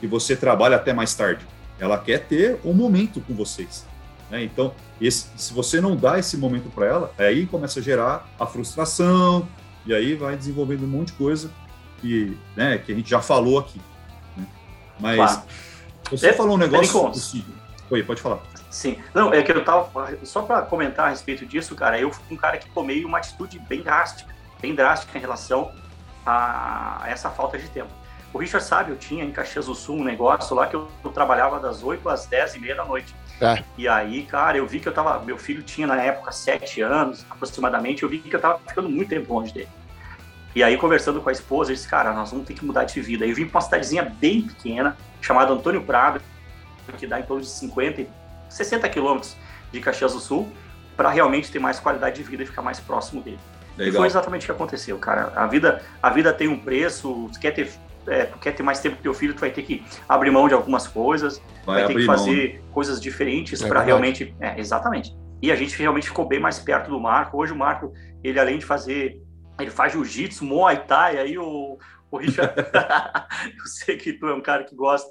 [0.00, 1.46] que você trabalha até mais tarde.
[1.78, 3.86] Ela quer ter um momento com vocês.
[4.30, 4.44] Né?
[4.44, 8.46] Então, esse, se você não dá esse momento para ela, aí começa a gerar a
[8.46, 9.48] frustração,
[9.86, 11.50] e aí vai desenvolvendo um monte de coisa
[12.00, 13.80] que, né, que a gente já falou aqui.
[14.36, 14.46] Né?
[14.98, 15.42] Mas claro.
[16.10, 17.12] você é, falou um negócio.
[17.90, 18.40] Oi, pode falar.
[18.70, 20.16] Sim, não, é que eu tava.
[20.24, 23.58] Só para comentar a respeito disso, cara, eu fui um cara que tomei uma atitude
[23.58, 25.70] bem drástica, bem drástica em relação
[26.26, 27.90] a essa falta de tempo.
[28.34, 31.12] O Richard sabe, eu tinha em Caxias do Sul um negócio lá que eu, eu
[31.12, 33.14] trabalhava das 8 às 10 e meia da noite.
[33.40, 33.62] É.
[33.78, 35.24] E aí, cara, eu vi que eu tava.
[35.24, 39.08] Meu filho tinha na época 7 anos, aproximadamente, eu vi que eu tava ficando muito
[39.08, 39.68] tempo longe dele.
[40.52, 43.00] E aí, conversando com a esposa, eu disse, cara, nós vamos ter que mudar de
[43.00, 43.24] vida.
[43.24, 46.20] Eu vim para uma cidadezinha bem pequena, chamada Antônio Prado,
[46.98, 48.04] que dá em torno de 50,
[48.48, 49.36] 60 quilômetros
[49.70, 50.48] de Caxias do Sul,
[50.96, 53.38] para realmente ter mais qualidade de vida e ficar mais próximo dele.
[53.76, 53.94] Legal.
[53.94, 55.32] E foi exatamente o que aconteceu, cara.
[55.36, 57.72] A vida, a vida tem um preço, quer ter
[58.06, 60.48] é, tu quer ter mais tempo com teu filho, tu vai ter que abrir mão
[60.48, 62.72] de algumas coisas, vai, vai ter que fazer mão.
[62.72, 64.34] coisas diferentes é para realmente.
[64.40, 65.16] É, exatamente.
[65.42, 67.36] E a gente realmente ficou bem mais perto do Marco.
[67.36, 69.20] Hoje o Marco, ele além de fazer.
[69.58, 71.78] Ele faz jiu-jitsu, muay thai, aí o,
[72.10, 72.54] o Richard.
[73.58, 75.10] eu sei que tu é um cara que gosta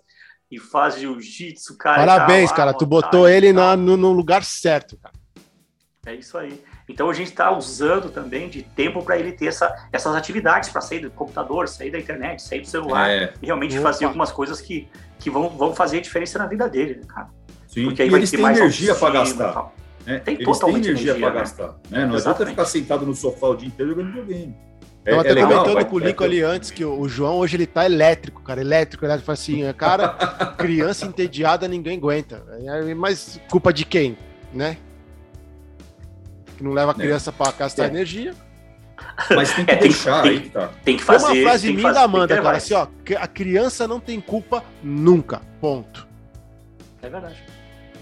[0.51, 2.05] e faz jiu-jitsu, cara.
[2.05, 2.73] Parabéns, tá cara.
[2.73, 5.22] Tu botou ele na, no, no lugar certo, cara.
[6.05, 6.61] É isso aí.
[6.87, 10.81] Então a gente está usando também de tempo para ele ter essa, essas atividades, para
[10.81, 13.33] sair do computador, sair da internet, sair do celular é.
[13.41, 13.83] e realmente Opa.
[13.89, 17.29] fazer algumas coisas que, que vão, vão fazer diferença na vida dele, né, cara?
[17.67, 19.71] Sim, Porque aí e vai eles ter têm mais energia para gastar.
[20.05, 20.19] Né?
[20.19, 21.39] Tem eles têm energia, para né?
[21.39, 21.75] gastar.
[21.89, 22.05] Né?
[22.05, 24.55] Não adianta ficar sentado no sofá o dia inteiro jogando videogame.
[25.05, 27.37] É, eu é até legal, comentando vai, com o Lico ali antes que o, João
[27.37, 30.09] hoje ele tá elétrico, cara, elétrico, elétrico, assim, é, cara,
[30.57, 32.43] criança entediada ninguém aguenta.
[32.95, 34.17] Mas culpa de quem,
[34.53, 34.77] né?
[36.53, 36.97] Que não leva a é.
[36.97, 37.33] criança é.
[37.33, 37.87] para gastar é.
[37.87, 38.33] energia.
[39.29, 40.69] Mas tem que é, deixar tem, aí, tem, tá?
[40.83, 41.27] Tem que fazer.
[41.27, 42.87] Tem uma frase minha da Amanda, cara, assim, ó,
[43.19, 46.07] a criança não tem culpa nunca, ponto.
[47.01, 47.43] É verdade.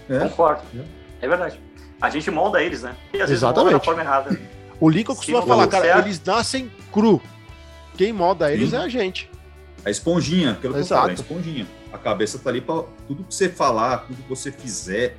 [0.08, 0.18] É.
[0.20, 0.62] Concordo.
[0.74, 1.24] É.
[1.24, 1.60] é verdade.
[2.00, 2.96] A gente molda eles, né?
[3.12, 3.72] E às Exatamente.
[3.72, 4.40] vezes da forma errada.
[4.80, 6.06] O Lincoln costuma falar, cara, certo.
[6.06, 7.22] eles nascem cru.
[7.96, 8.76] Quem molda eles Sim.
[8.76, 9.30] é a gente.
[9.84, 11.66] A esponjinha, pelo que eu falo, a esponjinha.
[11.92, 15.16] A cabeça tá ali para tudo que você falar, tudo que você fizer,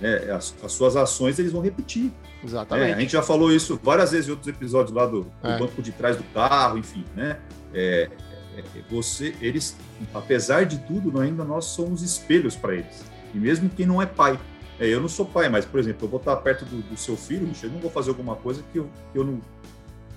[0.00, 2.12] né, as, as suas ações eles vão repetir.
[2.44, 2.90] Exatamente.
[2.90, 5.58] É, a gente já falou isso várias vezes em outros episódios lá do, do é.
[5.58, 7.38] banco de trás do carro, enfim, né?
[7.72, 8.10] É,
[8.56, 9.76] é, é você, eles,
[10.12, 13.04] apesar de tudo, ainda nós somos espelhos para eles.
[13.34, 14.38] E mesmo quem não é pai,
[14.78, 17.16] é, eu não sou pai, mas por exemplo, eu vou estar perto do, do seu
[17.16, 19.40] filho, eu não vou fazer alguma coisa que eu, que eu não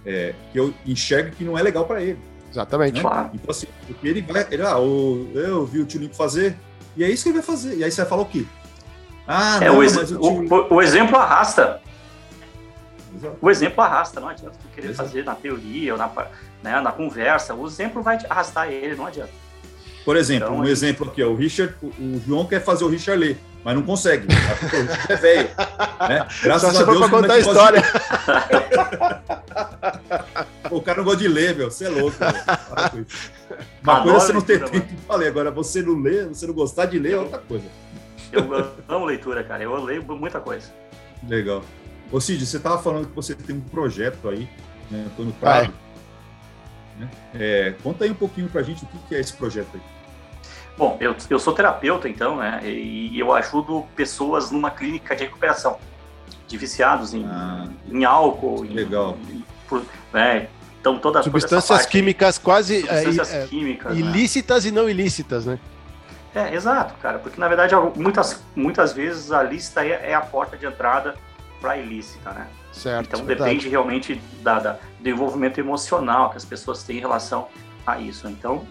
[0.06, 2.20] é, que eu enxergue que não é legal para ele.
[2.50, 3.04] Exatamente.
[3.04, 3.30] Né?
[3.34, 6.56] Então assim, porque ele vai, ele, ah, eu, eu vi o tio Limpo fazer
[6.96, 7.78] e é isso que ele vai fazer.
[7.78, 8.46] E aí você vai falar o quê?
[9.28, 11.82] Ah, é, não, o, ex o, o, o, exemplo arrasta.
[13.42, 15.10] O exemplo arrasta, não adianta tu querer Exato.
[15.10, 16.12] fazer na teoria ou na,
[16.64, 17.54] né, na conversa.
[17.54, 19.32] O exemplo vai arrastar ele, não adianta.
[20.08, 23.20] Por exemplo, então, um exemplo aqui, ó, o Richard, o João quer fazer o Richard
[23.20, 24.26] ler, mas não consegue,
[24.58, 25.50] porque o Richard é velho.
[26.08, 26.28] Né?
[26.44, 26.98] Graças Só a Deus.
[26.98, 27.82] Pra contar a história.
[27.82, 27.88] De...
[30.72, 32.16] o cara não gosta de ler, meu, você é louco.
[33.84, 36.86] Uma coisa você não tem tempo de ler, agora você não lê, você não gostar
[36.86, 37.66] de ler é outra coisa.
[38.32, 38.44] Eu
[38.88, 40.72] amo leitura, cara, eu leio muita coisa.
[41.28, 41.64] Legal.
[42.12, 44.50] Ô Cid, você estava falando que você tem um projeto aí,
[44.90, 45.74] né, Antônio Prado.
[46.98, 47.10] Né?
[47.36, 49.82] É, conta aí um pouquinho para a gente o que, que é esse projeto aí.
[50.78, 55.78] Bom, eu, eu sou terapeuta, então, né, e eu ajudo pessoas numa clínica de recuperação
[56.48, 58.62] de viciados em, ah, em álcool.
[58.62, 59.18] Legal.
[59.30, 60.48] Em, por, né,
[60.80, 64.00] então, toda, substâncias toda químicas quase substâncias é, químicas, né?
[64.00, 64.70] ilícitas né?
[64.70, 65.60] e não ilícitas, né?
[66.34, 70.56] É, exato, cara, porque na verdade muitas, muitas vezes a lista é, é a porta
[70.56, 71.16] de entrada
[71.60, 72.48] para ilícita, né?
[72.72, 73.50] Certo, então verdade.
[73.50, 77.48] depende realmente da, da, do envolvimento emocional que as pessoas têm em relação
[77.86, 78.28] a isso.
[78.28, 78.66] Então,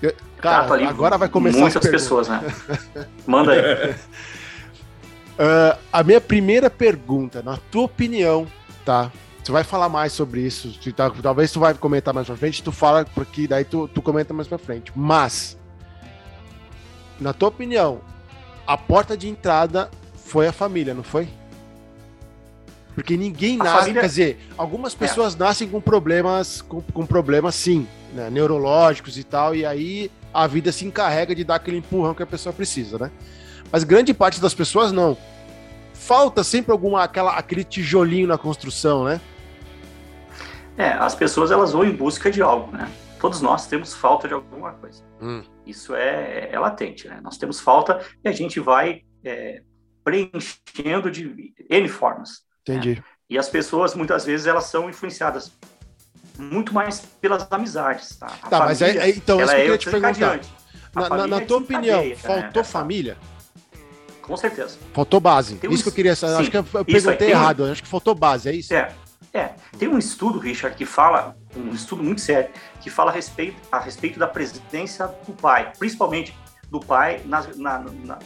[0.00, 2.40] eu, cara, ali agora vai começar muitas pessoas, né?
[3.26, 3.90] Manda aí.
[3.90, 8.46] Uh, a minha primeira pergunta, na tua opinião,
[8.84, 9.10] tá?
[9.44, 12.72] Tu vai falar mais sobre isso, tá, talvez tu vai comentar mais pra frente, tu
[12.72, 14.90] fala, porque daí tu, tu comenta mais pra frente.
[14.96, 15.56] Mas,
[17.20, 18.00] na tua opinião,
[18.66, 21.28] a porta de entrada foi a família, não foi?
[22.96, 24.00] Porque ninguém a nasce, família...
[24.00, 24.96] quer dizer, algumas é.
[24.96, 25.38] pessoas é.
[25.38, 30.72] nascem com problemas, com, com problemas sim, né, neurológicos e tal, e aí a vida
[30.72, 33.10] se encarrega de dar aquele empurrão que a pessoa precisa, né?
[33.70, 35.14] Mas grande parte das pessoas não.
[35.92, 39.20] Falta sempre alguma aquela aquele tijolinho na construção, né?
[40.78, 42.90] É, as pessoas elas vão em busca de algo, né?
[43.20, 45.02] Todos nós temos falta de alguma coisa.
[45.20, 45.42] Hum.
[45.66, 47.20] Isso é, é, latente, né?
[47.22, 49.62] Nós temos falta e a gente vai é,
[50.02, 52.45] preenchendo de N formas.
[52.68, 52.96] Entendi.
[52.96, 53.04] Né?
[53.28, 55.52] E as pessoas, muitas vezes, elas são influenciadas
[56.38, 58.26] muito mais pelas amizades, tá?
[58.26, 60.40] A tá, família, mas é, então, isso que eu queria te perguntar.
[60.94, 62.68] Na, na, na tua opinião, cadeia, faltou né?
[62.68, 63.16] família?
[64.22, 64.78] Com certeza.
[64.92, 65.54] Faltou base.
[65.56, 65.82] Tem isso um...
[65.84, 66.34] que eu queria saber.
[66.34, 67.64] Acho que eu perguntei errado.
[67.64, 67.72] Um...
[67.72, 68.74] Acho que faltou base, é isso?
[68.74, 68.92] É.
[69.32, 69.54] É.
[69.78, 72.50] Tem um estudo, Richard, que fala, um estudo muito sério,
[72.80, 76.34] que fala a respeito, a respeito da presença do pai, principalmente
[76.70, 78.18] do pai na, na, na,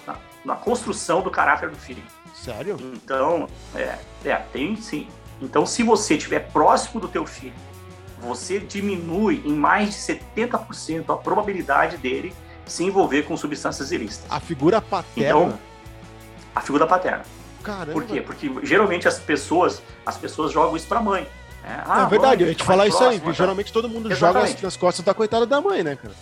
[0.45, 2.03] na construção do caráter do filho.
[2.43, 2.77] Sério?
[2.81, 5.09] Então, é, é, tem sim.
[5.43, 7.55] Então, se você estiver próximo do teu filho,
[8.19, 12.33] você diminui em mais de 70% a probabilidade dele
[12.67, 14.31] se envolver com substâncias ilícitas.
[14.31, 15.29] A figura paterna?
[15.29, 15.59] Então,
[16.55, 17.25] a figura paterna.
[17.63, 17.93] Caramba.
[17.93, 18.21] Por quê?
[18.21, 21.23] Porque geralmente as pessoas, as pessoas jogam isso pra mãe.
[21.63, 21.83] Né?
[21.87, 23.27] Ah, é verdade, a gente fala isso próximo, aí.
[23.27, 23.33] Tá?
[23.33, 24.53] Geralmente todo mundo Exatamente.
[24.53, 26.15] joga nas costas da coitada da mãe, né, cara?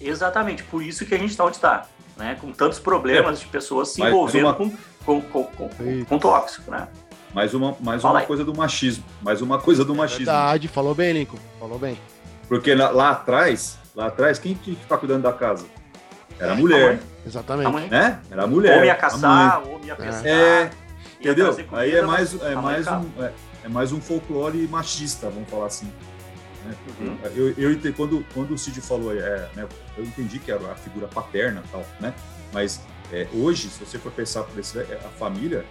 [0.00, 1.86] Exatamente, por isso que a gente está onde está,
[2.18, 2.36] né?
[2.40, 3.44] Com tantos problemas é.
[3.44, 4.54] de pessoas se envolvendo uma...
[4.54, 4.70] com
[5.08, 6.86] com, com, com, com tóxico, né?
[7.32, 9.04] Mais uma, mais uma coisa do machismo.
[9.22, 10.26] Mais uma coisa do machismo.
[10.26, 11.38] Verdade, falou bem, Lincoln.
[11.58, 11.98] Falou bem.
[12.46, 15.66] Porque lá, lá atrás, lá atrás, quem tinha que ficar cuidando da casa?
[16.38, 17.00] Era a mulher.
[17.24, 17.68] A Exatamente.
[17.68, 18.20] A né?
[18.30, 18.76] Era a mulher.
[18.76, 20.26] Homem ia caçar, homem ia pescar.
[20.26, 20.70] É.
[21.20, 21.56] Entendeu?
[21.72, 23.32] Aí é mais, é, mais um, é,
[23.64, 25.90] é, mais um folclore machista, vamos falar assim.
[26.64, 26.74] Né?
[27.00, 27.18] Uhum.
[27.34, 29.66] Eu, eu, quando, quando o Cid falou, é, né,
[29.98, 32.14] eu entendi que era a figura paterna tal, né?
[32.52, 32.80] Mas
[33.12, 35.64] é, hoje, se você for pensar por esse, é, a família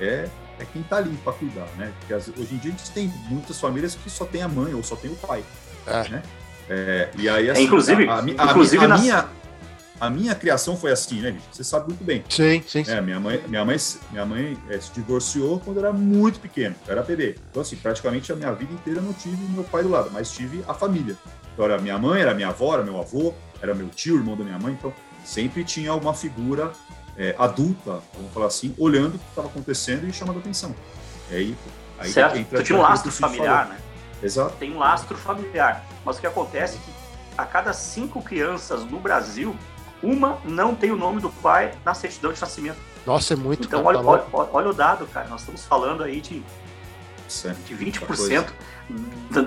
[0.00, 1.92] é, é quem está ali para cuidar, né?
[2.00, 4.74] Porque as, hoje em dia a gente tem muitas famílias que só tem a mãe
[4.74, 5.44] ou só tem o pai,
[5.86, 6.08] é.
[6.08, 6.22] né?
[6.68, 9.00] É, e aí, assim, inclusive, a, a, a, inclusive a, nas...
[9.00, 9.28] minha
[10.02, 11.44] a minha criação foi assim, né, gente?
[11.52, 12.24] Você sabe muito bem.
[12.28, 12.82] Sim, sim.
[12.88, 13.76] É, minha mãe, minha mãe,
[14.10, 17.36] minha mãe é, se divorciou quando eu era muito pequeno, eu era bebê.
[17.48, 20.32] Então, assim, praticamente a minha vida inteira eu não tive meu pai do lado, mas
[20.32, 21.16] tive a família.
[21.52, 24.44] Então, era minha mãe, era minha avó, era meu avô, era meu tio, irmão da
[24.44, 24.74] minha mãe.
[24.74, 24.92] Então,
[25.24, 26.72] sempre tinha uma figura
[27.16, 30.74] é, adulta, vamos falar assim, olhando o que estava acontecendo e chamando atenção.
[31.30, 31.56] E aí,
[31.98, 32.36] aí certo.
[32.36, 33.72] entra tu tinha um lastro familiar, falou.
[33.74, 33.80] né?
[34.22, 34.56] Exato.
[34.56, 35.84] Tem um lastro familiar.
[36.04, 36.92] Mas o que acontece é que
[37.38, 39.56] a cada cinco crianças no Brasil,
[40.02, 42.78] uma não tem o nome do pai na certidão de nascimento.
[43.06, 45.28] Nossa, é muito Então, olha, tá olha, olha, olha, o dado, cara.
[45.28, 46.42] Nós estamos falando aí de,
[47.66, 48.46] de 20%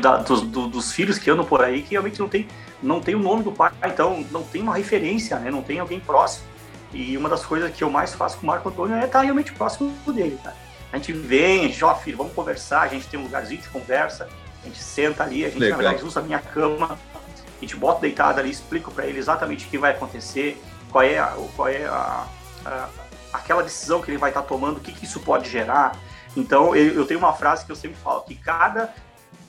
[0.02, 2.48] da, dos, do, dos filhos que andam por aí que realmente não tem,
[2.82, 3.72] não tem o nome do pai.
[3.86, 5.52] Então, não tem uma referência, né?
[5.52, 6.46] Não tem alguém próximo.
[6.94, 9.52] E uma das coisas que eu mais faço com o Marco Antônio é estar realmente
[9.54, 10.56] próximo dele, cara.
[10.92, 13.68] A gente vem, a gente, ó, filho, vamos conversar, a gente tem um lugarzinho de
[13.68, 14.30] conversa,
[14.64, 15.78] a gente senta ali, a gente, Legal.
[15.78, 16.98] na verdade, usa a minha cama
[17.58, 20.62] a gente bota deitado ali, explico para ele exatamente o que vai acontecer,
[20.92, 22.28] qual é, a, qual é a,
[22.66, 22.90] a,
[23.32, 25.98] aquela decisão que ele vai estar tá tomando, o que, que isso pode gerar.
[26.36, 28.93] Então, eu, tenho uma frase que eu sempre falo, que cada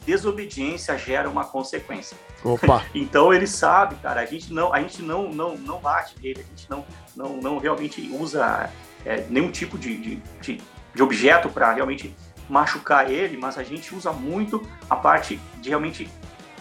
[0.04, 2.16] desobediência gera uma consequência.
[2.44, 2.84] Opa.
[2.94, 6.56] então ele sabe, cara, a gente não, a gente não, não, não bate nele, a
[6.56, 6.84] gente não,
[7.16, 8.70] não, não realmente usa
[9.04, 10.62] é, nenhum tipo de, de, de,
[10.94, 12.14] de objeto para realmente
[12.48, 16.08] machucar ele, mas a gente usa muito a parte de realmente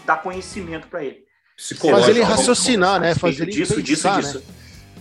[0.05, 1.23] dar conhecimento para ele.
[1.57, 3.15] Fazer ele raciocinar, né?
[3.15, 4.51] Fazer ele disso, pensar, disso, disso.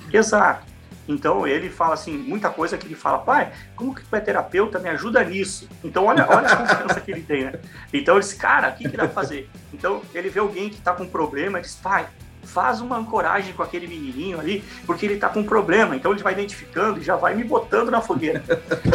[0.07, 0.19] Né?
[0.19, 0.74] Exato.
[1.09, 4.79] Então ele fala assim, muita coisa que ele fala, pai, como que tu é terapeuta,
[4.79, 5.69] me ajuda nisso.
[5.83, 7.53] Então olha, olha a confiança que ele tem, né?
[7.93, 9.49] Então ele diz, cara, o que, que dá pra fazer?
[9.73, 12.07] Então ele vê alguém que tá com problema, ele diz, pai,
[12.45, 15.97] faz uma ancoragem com aquele menininho ali, porque ele tá com problema.
[15.97, 18.43] Então ele vai identificando e já vai me botando na fogueira.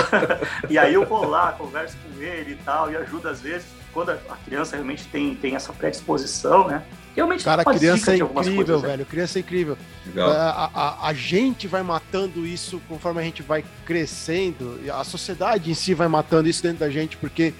[0.69, 4.11] e aí eu vou lá, converso com ele e tal, e ajuda às vezes, quando
[4.11, 6.83] a criança realmente tem, tem essa predisposição, né?
[7.15, 8.87] Realmente Cara, a criança é incrível, coisas, né?
[8.89, 9.05] velho.
[9.05, 9.77] Criança é incrível.
[10.17, 14.79] A, a, a, gente vai matando isso conforme a gente vai crescendo.
[14.93, 17.53] A sociedade em si vai matando isso dentro da gente, porque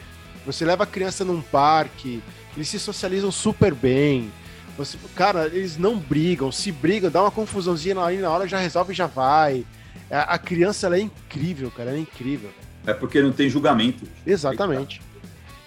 [0.45, 2.21] você leva a criança num parque,
[2.55, 4.31] eles se socializam super bem.
[4.77, 8.93] Você, cara, eles não brigam, se brigam, dá uma confusãozinha ali na hora, já resolve
[8.93, 9.65] e já vai.
[10.09, 12.49] A, a criança ela é incrível, cara, ela é incrível.
[12.85, 14.05] É porque não tem julgamento.
[14.25, 15.01] Exatamente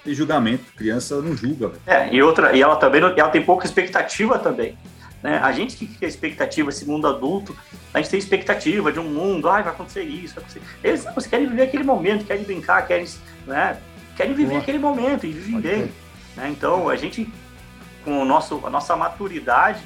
[0.04, 1.68] tem julgamento, criança não julga.
[1.68, 1.80] Véio.
[1.86, 4.76] É, e outra, e ela também ela tem pouca expectativa também.
[5.22, 5.38] Né?
[5.38, 7.56] A gente que tem expectativa, esse mundo adulto,
[7.94, 10.62] a gente tem expectativa de um mundo, ah, vai acontecer isso, vai acontecer.
[10.82, 13.06] Eles, não, eles querem viver aquele momento, querem brincar, querem,
[13.46, 13.78] né?
[14.16, 15.92] querem viver aquele momento e vivem bem.
[16.36, 16.48] Né?
[16.50, 17.32] Então, a gente,
[18.04, 19.80] com o nosso, a nossa maturidade,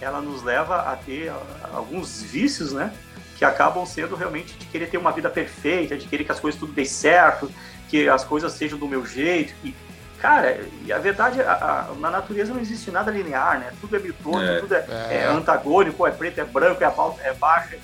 [0.00, 1.32] ela nos leva a ter
[1.72, 2.92] alguns vícios, né?
[3.38, 6.58] Que acabam sendo realmente de querer ter uma vida perfeita, de querer que as coisas
[6.58, 7.48] tudo dê certo,
[7.92, 9.52] que as coisas sejam do meu jeito.
[9.62, 9.74] E,
[10.18, 11.52] cara, e a verdade, a,
[11.90, 13.70] a, na natureza não existe nada linear, né?
[13.82, 15.14] Tudo é bitorto, é, tudo é, é.
[15.16, 17.78] é, antagônico, é preto, é branco, é, alto, é baixo, é,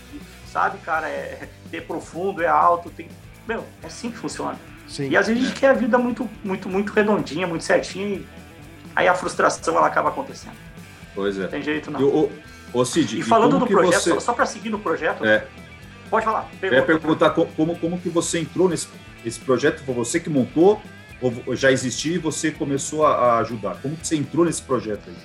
[0.51, 1.07] sabe, cara?
[1.09, 3.07] É, é profundo, é alto, tem.
[3.47, 4.59] Meu, é assim que funciona.
[4.89, 5.11] Sim.
[5.11, 8.27] E às vezes a gente quer a vida muito, muito, muito redondinha, muito certinha, e
[8.97, 10.57] aí a frustração ela acaba acontecendo.
[11.15, 11.43] Pois é.
[11.43, 12.03] Não tem jeito, não.
[12.03, 12.33] o,
[12.73, 14.11] o Cid, e falando do projeto, você...
[14.15, 15.47] só, só para seguir no projeto, é.
[16.09, 16.49] pode falar.
[16.59, 16.67] Pergunta.
[16.67, 18.87] Eu ia perguntar como, como que você entrou nesse
[19.29, 20.81] esse projeto foi você que montou
[21.21, 23.77] ou já existia e você começou a, ajudar?
[23.83, 25.17] Como que você entrou nesse projeto aí?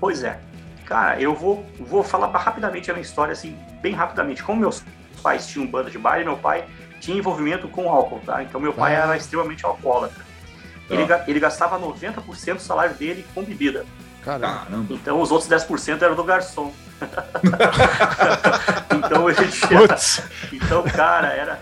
[0.00, 0.40] Pois é.
[0.86, 4.42] Cara, eu vou, vou falar rapidamente a minha história, assim, bem rapidamente.
[4.42, 4.82] Como meus
[5.22, 6.66] pais tinham banda de baile, meu pai
[7.00, 8.42] tinha envolvimento com álcool, tá?
[8.42, 9.04] Então meu pai ah.
[9.04, 10.24] era extremamente alcoólatra.
[10.90, 11.24] Ele, ah.
[11.26, 13.86] ele gastava 90% do salário dele com bebida.
[14.22, 14.86] Caramba.
[14.90, 16.72] Então os outros 10% eram do garçom.
[18.96, 19.80] então ele tinha...
[20.64, 21.60] Então, cara, era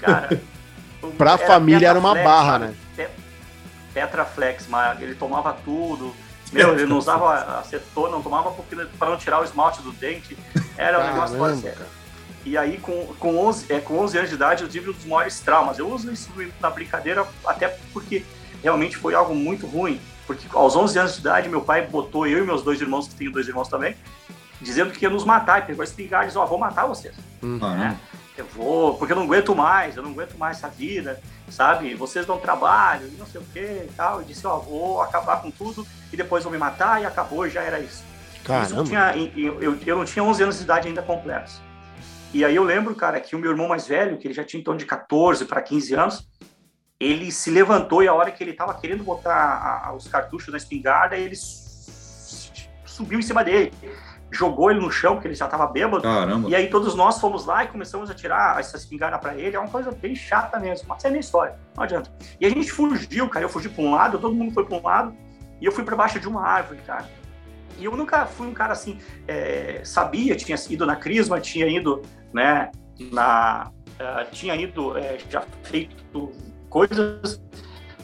[0.00, 0.40] Cara,
[1.16, 2.76] pra era família era uma barra, sabe?
[2.96, 3.08] né?
[3.92, 6.14] Tetraflex, mas ele tomava tudo.
[6.52, 8.52] Meu, ele não usava acetona, não tomava
[8.98, 10.36] para não tirar o esmalte do dente.
[10.76, 11.86] Era um negócio quase sério.
[12.44, 15.04] E aí, com, com, 11, é, com 11 anos de idade, eu tive um dos
[15.04, 15.78] maiores traumas.
[15.78, 18.24] Eu uso isso na brincadeira até porque
[18.62, 20.00] realmente foi algo muito ruim.
[20.26, 23.14] Porque aos 11 anos de idade, meu pai botou eu e meus dois irmãos, que
[23.14, 23.96] tenho dois irmãos também,
[24.60, 27.14] dizendo que ia nos matar, e pegou a espingarda e disse, ó, vou matar vocês.
[27.42, 27.58] Hum.
[27.58, 27.98] Né?
[28.40, 31.94] Eu vou, porque eu não aguento mais, eu não aguento mais essa vida, sabe?
[31.94, 34.20] Vocês dão trabalho, e não sei o que e tal.
[34.20, 37.50] Eu disse, ó, vou acabar com tudo e depois vou me matar, e acabou, e
[37.50, 38.02] já era isso.
[38.44, 38.66] Caramba.
[38.66, 41.60] Isso tinha, eu, eu, eu não tinha 11 anos de idade ainda completos.
[42.32, 44.60] E aí eu lembro, cara, que o meu irmão mais velho, que ele já tinha
[44.60, 46.28] em torno de 14 para 15 anos,
[46.98, 50.48] ele se levantou e a hora que ele estava querendo botar a, a, os cartuchos
[50.50, 51.34] na espingarda, ele
[52.84, 53.72] subiu em cima dele,
[54.30, 56.02] jogou ele no chão, porque ele já estava bêbado.
[56.02, 56.48] Caramba.
[56.48, 59.56] E aí todos nós fomos lá e começamos a tirar essa espingarda para ele.
[59.56, 62.10] É uma coisa bem chata mesmo, mas é minha história, não adianta.
[62.40, 63.44] E a gente fugiu, cara.
[63.44, 65.14] Eu fugi para um lado, todo mundo foi para um lado,
[65.60, 67.08] e eu fui para baixo de uma árvore, cara.
[67.78, 72.02] E eu nunca fui um cara assim, é, sabia, tinha ido na Crisma, tinha ido,
[72.32, 72.70] né,
[73.10, 76.30] na, uh, tinha ido, é, já feito
[76.68, 77.42] coisas,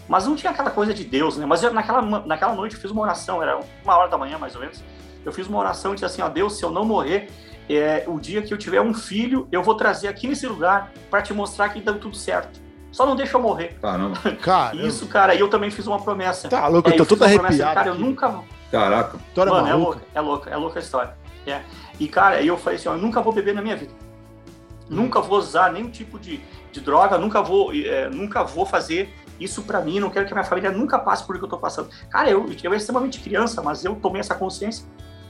[0.08, 1.44] mas não tinha aquela coisa de Deus, né?
[1.44, 4.54] Mas eu, naquela, naquela noite eu fiz uma oração, era uma hora da manhã mais
[4.54, 4.82] ou menos,
[5.26, 7.28] eu fiz uma oração e disse assim, ó, Deus, se eu não morrer,
[7.68, 11.20] é, o dia que eu tiver um filho, eu vou trazer aqui nesse lugar para
[11.20, 12.60] te mostrar que deu tudo certo.
[12.92, 13.76] Só não deixa eu morrer.
[13.82, 14.16] Caramba.
[14.40, 14.86] Caramba.
[14.86, 16.48] Isso, cara, e eu também fiz uma promessa.
[16.48, 17.74] Tá louco, eu É, tô fiz todo uma promessa, arrepiado.
[17.74, 19.18] Cara, eu nunca, Caraca.
[19.28, 21.16] História Mano, é louca, é louca, é louca a história.
[21.44, 21.60] É.
[21.98, 23.92] E, cara, eu falei assim, ó, eu nunca vou beber na minha vida.
[24.88, 29.62] Nunca vou usar nenhum tipo de, de droga, nunca vou, é, nunca vou fazer isso
[29.62, 31.58] pra mim, não quero que a minha família nunca passe por o que eu tô
[31.58, 31.90] passando.
[32.08, 34.86] Cara, eu, eu era extremamente criança, mas eu tomei essa consciência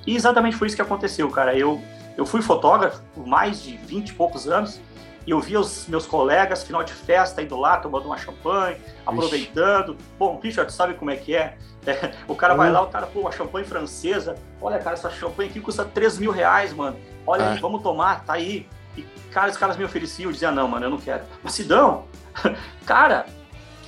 [0.07, 1.57] e exatamente foi isso que aconteceu, cara.
[1.57, 1.83] Eu,
[2.17, 4.81] eu fui fotógrafo por mais de 20 e poucos anos
[5.27, 9.97] e eu via os meus colegas, final de festa, indo lá, tomando uma champanhe, aproveitando.
[10.19, 11.57] Bom, Richard, sabe como é que é?
[11.87, 12.73] É, o cara vai Hum.
[12.73, 14.35] lá, o cara, pô, uma champanhe francesa.
[14.61, 16.97] Olha, cara, essa champanhe aqui custa 3 mil reais, mano.
[17.25, 17.49] Olha É.
[17.53, 18.69] aí, vamos tomar, tá aí.
[18.97, 21.23] E, cara, os caras me ofereciam, eu dizia, não, mano, eu não quero.
[21.45, 22.07] Mas se dão,
[22.85, 23.25] cara,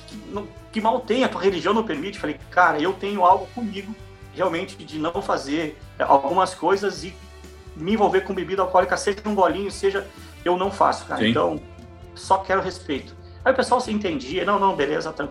[0.07, 2.17] que, que mal tem, a tua religião não permite.
[2.19, 3.93] Falei, cara, eu tenho algo comigo,
[4.33, 7.13] realmente, de não fazer algumas coisas e
[7.75, 10.05] me envolver com bebida alcoólica, seja um golinho, seja
[10.43, 11.21] eu não faço, cara.
[11.21, 11.29] Sim.
[11.29, 11.59] Então,
[12.15, 13.15] só quero respeito.
[13.43, 15.27] Aí o pessoal se entendia, não, não, beleza, tá.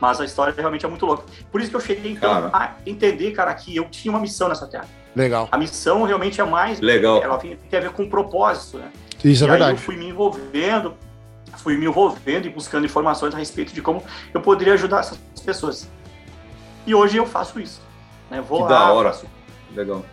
[0.00, 1.24] Mas a história realmente é muito louca.
[1.50, 2.50] Por isso que eu cheguei, então, Cara.
[2.52, 4.86] a entender, cara, que eu tinha uma missão nessa terra.
[5.14, 5.48] Legal.
[5.50, 6.78] A missão realmente é mais.
[6.80, 7.20] Legal.
[7.22, 8.92] Ela tem a ver com propósito, né?
[9.24, 9.80] Isso é e aí eu verdade.
[9.80, 10.94] fui me envolvendo,
[11.56, 15.88] fui me envolvendo e buscando informações a respeito de como eu poderia ajudar essas pessoas.
[16.86, 17.82] E hoje eu faço isso.
[18.30, 18.40] Né?
[18.40, 19.08] Vou Que lá, da hora.
[19.12, 19.26] faço,
[19.74, 20.04] Legal.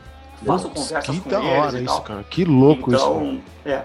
[0.45, 2.01] faço Putz, conversas que com da eles hora e isso, tal.
[2.03, 2.23] cara.
[2.23, 3.03] Que louco isso.
[3.05, 3.83] Então, é.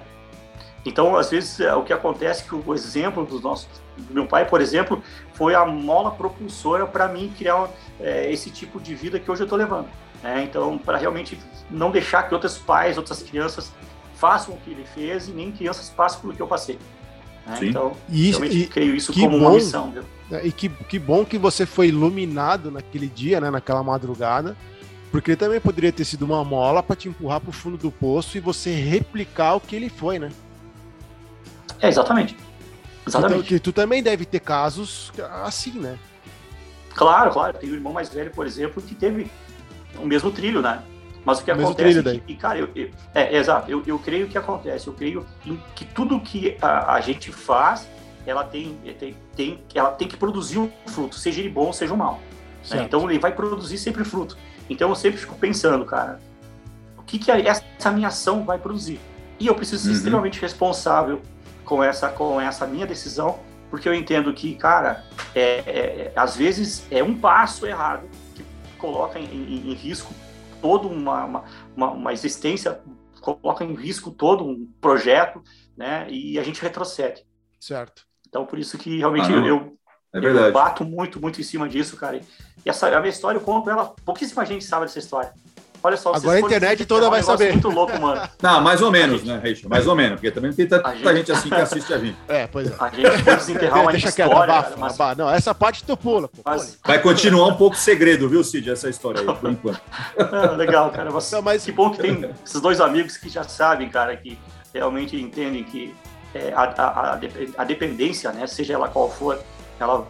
[0.84, 4.26] Então, às vezes, é, o que acontece é que o exemplo dos nossos, do meu
[4.26, 5.02] pai, por exemplo,
[5.34, 7.68] foi a mola propulsora para mim criar
[8.00, 9.86] é, esse tipo de vida que hoje eu estou levando.
[10.22, 10.42] né?
[10.42, 11.38] Então, para realmente
[11.70, 13.70] não deixar que outros pais, outras crianças
[14.14, 16.78] façam o que ele fez e nem crianças passem pelo que eu passei.
[17.46, 17.56] né?
[17.56, 17.68] Sim.
[17.68, 19.54] Então, E, isso- realmente e, creio isso que como uma bom.
[19.56, 19.90] missão.
[19.90, 20.02] viu?
[20.44, 23.50] e que, que bom que você foi iluminado naquele dia, né?
[23.50, 24.56] Naquela madrugada.
[25.10, 28.40] Porque também poderia ter sido uma mola para te empurrar pro fundo do poço e
[28.40, 30.30] você replicar o que ele foi, né?
[31.80, 32.34] É, exatamente.
[32.34, 33.48] Então, Exatamente.
[33.48, 35.10] que tu também deve ter casos
[35.44, 35.98] assim, né?
[36.94, 37.58] Claro, claro.
[37.58, 39.30] Tem um irmão mais velho, por exemplo, que teve
[39.96, 40.82] o mesmo trilho, né?
[41.24, 44.28] Mas o que O acontece é que, cara, eu, eu- é, exato, eu, eu creio
[44.28, 45.26] que acontece, eu creio
[45.74, 47.88] que tudo que a, a gente faz,
[48.26, 51.96] ela tem, tem, tem, ela tem que produzir um fruto, seja ele bom, seja um
[51.96, 52.20] mal.
[52.70, 52.84] né?
[52.84, 54.36] Então ele vai produzir sempre fruto.
[54.70, 56.20] Então eu sempre fico pensando, cara,
[56.98, 59.00] o que, que essa minha ação vai produzir?
[59.38, 59.96] E eu preciso ser Uhum.
[59.96, 61.22] extremamente responsável
[61.64, 65.04] com essa, com essa minha decisão, porque eu entendo que, cara,
[65.34, 68.44] é, é- às vezes é um passo errado que
[68.78, 70.14] coloca em, em- em risco
[70.62, 71.44] toda uma, uma,
[71.76, 72.80] uma, uma existência,
[73.20, 75.42] coloca em risco todo um projeto,
[75.76, 76.06] né?
[76.10, 77.24] E a gente retrocede.
[77.58, 78.06] Certo.
[78.28, 79.78] Então, por isso que realmente Ah, eu,
[80.12, 80.52] É eu verdade.
[80.52, 82.16] bato muito, muito em cima disso, cara.
[82.16, 82.22] E
[82.68, 85.30] essa a minha história, eu conto ela, pouquíssima gente sabe dessa história.
[85.82, 87.52] Olha só, Agora a internet assistir, toda é um vai negócio saber.
[87.52, 88.28] muito louco, mano.
[88.42, 89.66] Não, mais ou menos, né, Reixa?
[89.66, 91.16] Mais ou menos, porque também não tem tanta gente...
[91.16, 92.18] gente- assim que assiste a gente.
[92.28, 92.74] É, pois é.
[92.78, 95.14] A gente foi desenterrar uma Deixa quieto, história, abafa, cara, mas, abafa.
[95.22, 96.42] Não, essa parte tu pula, pô.
[96.44, 99.80] mas- Vai continuar um pouco segredo, viu, Cid, essa história aí, por enquanto.
[100.18, 101.10] ah, legal, cara.
[101.10, 104.38] Mas, Não, mas- Que bom que tem esses dois amigos que já sabem, cara, que
[104.74, 105.94] realmente entendem que
[106.34, 107.18] é, a, a,
[107.56, 109.40] a dependência, né, seja ela qual for,
[109.82, 110.06] ela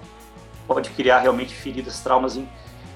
[0.66, 2.48] pode criar realmente feridas, traumas em,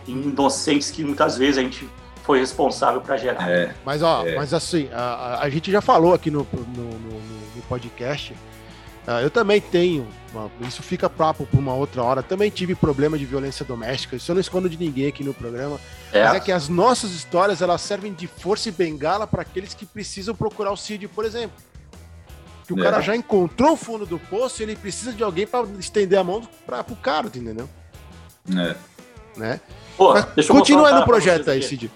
[0.06, 1.88] em inocentes que muitas vezes a gente
[2.22, 3.50] foi responsável para gerar.
[3.50, 4.34] É, Mas, ó, É.
[4.36, 7.20] mas assim, a, a- gente já falou aqui no, no, no-
[7.56, 8.34] no podcast.
[9.06, 12.22] ah, eu também tenho, uma- isso fica papo por uma outra hora.
[12.22, 14.16] Também tive problema de violência doméstica.
[14.16, 15.78] Isso eu não escondo de ninguém aqui no programa.
[16.12, 19.74] É, Mas é que as nossas histórias elas servem de força e bengala para aqueles
[19.74, 21.56] que precisam procurar o CID, por exemplo.
[22.66, 22.82] Que o É.
[22.82, 26.24] cara já encontrou o fundo do poço e ele precisa de alguém para estender a
[26.24, 27.68] mão para o cara, entendeu?
[28.56, 28.74] é.
[29.36, 29.60] Né?
[29.96, 31.62] Pô, Mas deixa eu continua contar no projeto aí.
[31.62, 31.90] Cid.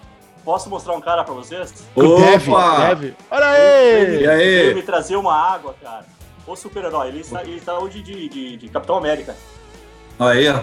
[0.44, 1.72] posso mostrar um cara pra vocês?
[1.94, 3.14] Deve, deve.
[3.30, 4.22] Olha aí!
[4.22, 4.42] E aí?
[4.42, 6.04] Ele me trazer uma água, cara.
[6.46, 9.36] Ô super-herói, ele está, ele está hoje de, de, de Capitão América.
[10.18, 10.62] Aí, ó.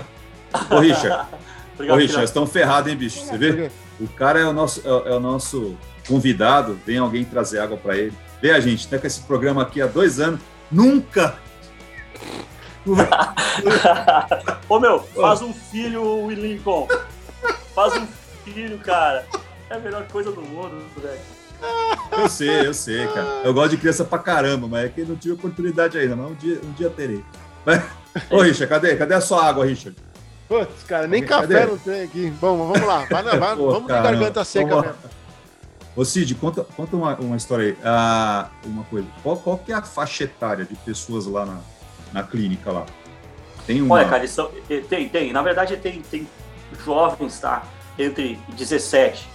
[0.75, 1.27] Ô, Richard.
[1.75, 3.19] Obrigado, Ô, Richard, estão ferrados, hein, bicho?
[3.19, 3.71] Você vê?
[3.99, 5.77] O cara é o nosso, é, é o nosso
[6.07, 6.77] convidado.
[6.85, 8.13] Vem alguém trazer água pra ele.
[8.41, 10.39] Vê a gente, tá com esse programa aqui há dois anos.
[10.71, 11.35] Nunca!
[14.69, 16.87] Ô meu, faz um filho, Will Lincoln.
[17.73, 18.07] Faz um
[18.43, 19.25] filho, cara.
[19.69, 21.19] É a melhor coisa do mundo, velho.
[22.11, 23.41] Eu sei, eu sei, cara.
[23.43, 26.35] Eu gosto de criança pra caramba, mas é que não tive oportunidade ainda, mas um
[26.35, 27.23] dia, um dia terei.
[27.65, 27.81] Mas-
[28.29, 28.95] Ô, Richard, cadê?
[28.95, 29.97] Cadê a sua água, Richard?
[30.47, 31.53] Putz, cara, nem Cadê?
[31.55, 32.29] café não tem aqui.
[32.39, 33.05] Bom, vamos lá.
[33.09, 34.97] Vai, vai- Pô, vamos de garganta seca Vamos mesmo.
[35.95, 37.77] Ô, Cid, conta, conta uma, uma história aí.
[37.83, 39.07] Ah, uma coisa.
[39.23, 41.59] Qual, qual que é a faixa etária de pessoas lá na,
[42.11, 42.85] na clínica lá?
[43.65, 43.95] Tem uma...
[43.95, 45.31] Olha, cara, são, eh, tem, tem.
[45.31, 46.27] Na verdade, tem, tem
[46.83, 47.63] jovens, tá?
[47.97, 49.27] Entre 17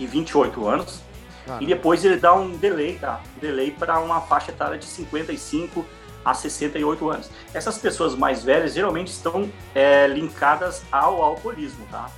[0.00, 1.00] e 28 anos.
[1.48, 3.20] Ah, E depois ele dá um delay, tá?
[3.36, 5.86] Um delay para uma faixa etária de 55
[6.24, 7.30] a 68 anos.
[7.54, 12.10] Essas pessoas mais velhas geralmente estão é, linkadas ao alcoolismo, tá?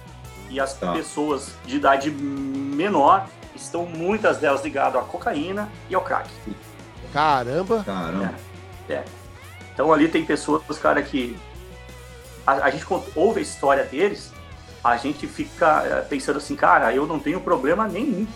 [0.50, 0.92] E as Tá.
[0.92, 6.28] pessoas de idade menor estão muitas delas ligadas à cocaína e ao crack.
[7.12, 7.82] Caramba.
[7.84, 8.34] Caramba.
[9.74, 11.36] Então ali tem pessoas, cara, que
[12.46, 12.84] a, a gente
[13.14, 14.30] ouve a história deles,
[14.84, 18.26] a gente fica eh, pensando assim, cara, eu não tenho problema nenhum.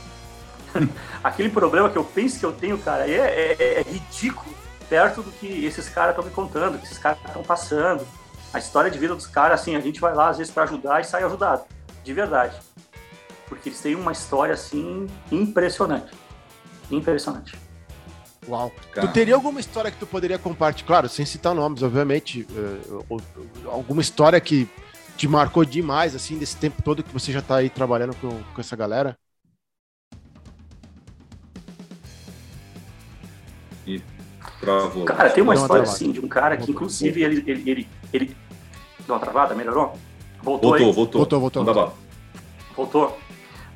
[1.22, 4.54] Aquele problema que eu penso que eu tenho, cara, é, é- é ridículo
[4.88, 8.06] perto do que esses caras estão me contando, que esses caras estão passando.
[8.54, 11.00] A história de vida dos caras, assim, a gente vai lá às vezes para ajudar
[11.00, 11.64] e sai ajudado,
[12.04, 12.56] de verdade.
[13.48, 16.12] Porque eles têm uma história, assim, impressionante.
[16.90, 17.56] Impressionante.
[18.48, 18.72] Uau.
[18.92, 19.06] Cara.
[19.06, 20.86] Tu teria alguma história que tu poderia compartilhar?
[20.86, 22.46] Claro, sem citar nomes, obviamente.
[22.50, 23.16] eh,
[23.66, 24.68] alguma história que
[25.16, 28.60] te marcou demais, assim, desse tempo todo que você já tá aí trabalhando com, com
[28.60, 29.16] essa galera?
[34.60, 35.04] Travou.
[35.04, 35.90] Cara, tem uma Deu uma história travada.
[35.92, 38.36] assim de um cara que, inclusive, ele, ele, ele, ele.
[39.06, 39.54] Deu uma travada?
[39.54, 39.96] Melhorou?
[40.42, 40.92] Voltou, Voltou, aí?
[40.92, 41.20] voltou.
[41.20, 41.94] Voltou, voltou, bala.
[42.74, 43.18] Voltou.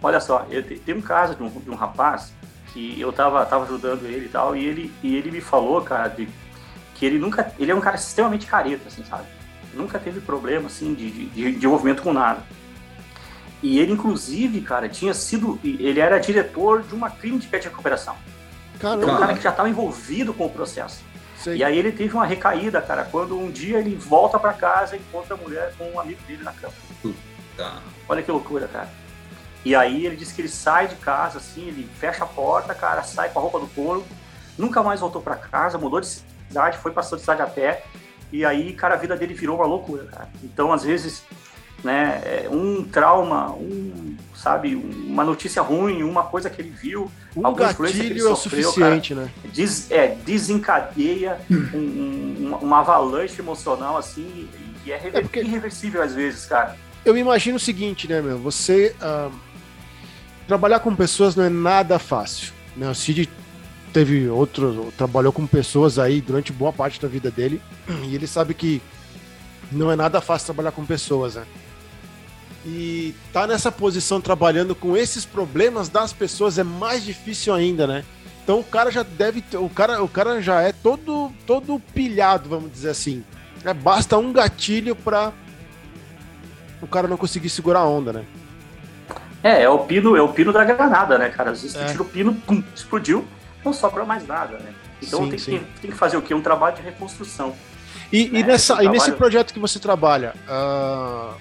[0.02, 2.32] Olha só, eu te- tem um caso de um, de um rapaz
[2.72, 6.08] que eu tava, tava ajudando ele e tal, e ele, e ele me falou, cara,
[6.08, 6.28] de,
[6.94, 7.52] que ele nunca.
[7.58, 9.24] Ele é um cara extremamente careta, assim, sabe?
[9.74, 12.42] Nunca teve problema, assim, de, de, de- envolvimento com nada.
[13.62, 15.58] E ele, inclusive, cara, tinha sido.
[15.62, 18.16] Ele era diretor de uma clínica de recuperação.
[18.74, 19.18] Então, um Caramba.
[19.18, 21.02] cara que já estava envolvido com o processo.
[21.36, 21.56] Sei.
[21.58, 24.98] E aí ele teve uma recaída, cara, quando um dia ele volta pra casa e
[24.98, 26.72] encontra a mulher com um amigo dele na cama.
[27.56, 27.78] Tá.
[28.08, 28.88] Olha que loucura, cara.
[29.64, 33.02] E aí ele disse que ele sai de casa, assim, ele fecha a porta, cara,
[33.02, 34.04] sai com a roupa do couro,
[34.56, 36.06] nunca mais voltou pra casa, mudou de
[36.48, 37.84] cidade, foi passando de cidade a pé,
[38.32, 40.28] e aí, cara, a vida dele virou uma loucura, cara.
[40.42, 41.22] Então, às vezes,
[41.84, 47.46] né, é, um trauma, um, sabe, uma notícia ruim, uma coisa que ele viu, Um
[47.46, 49.30] alguma influência que ele é sofreu, suficiente, né?
[49.52, 54.48] des- é, desencadeia um- um- uma avalanche emocional, assim,
[54.86, 56.76] e é, rever- É porque- irreversível às vezes, cara.
[57.04, 58.38] Eu imagino o seguinte, né, meu?
[58.38, 59.30] Você ah,
[60.50, 62.52] trabalhar com pessoas não é nada fácil.
[62.76, 62.90] Né?
[62.90, 63.30] O Cid
[63.92, 67.62] teve outro, trabalhou com pessoas aí durante boa parte da vida dele
[68.08, 68.82] e ele sabe que
[69.70, 71.44] não é nada fácil trabalhar com pessoas, né?
[72.66, 78.04] E tá nessa posição trabalhando com esses problemas das pessoas é mais difícil ainda, né?
[78.42, 82.48] Então o cara já deve ter, o cara, o cara já é todo todo pilhado,
[82.48, 83.22] vamos dizer assim.
[83.64, 85.32] É, basta um gatilho para
[86.82, 88.24] o cara não conseguir segurar a onda, né?
[89.42, 91.50] É, é o pino, é o pino da granada, né, cara?
[91.52, 91.84] Às vezes É.
[91.84, 93.26] tu tira o pino, pum, explodiu,
[93.64, 94.72] não sobra mais nada, né?
[95.02, 95.58] Então Sim, tem, sim.
[95.74, 96.34] Que, tem que fazer o quê?
[96.34, 97.54] Um trabalho de reconstrução.
[98.12, 101.32] E, e É, nessa, esse e nesse trabalho- projeto que você trabalha, ah,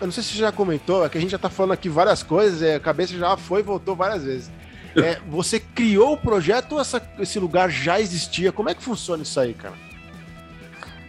[0.00, 1.88] eu não sei se você já comentou, é que a gente já tá falando aqui
[1.88, 4.50] várias coisas, é, a cabeça já foi e voltou várias vezes.
[4.96, 8.50] É, você criou o projeto ou essa- esse lugar já existia?
[8.50, 9.74] Como é que funciona isso aí, cara?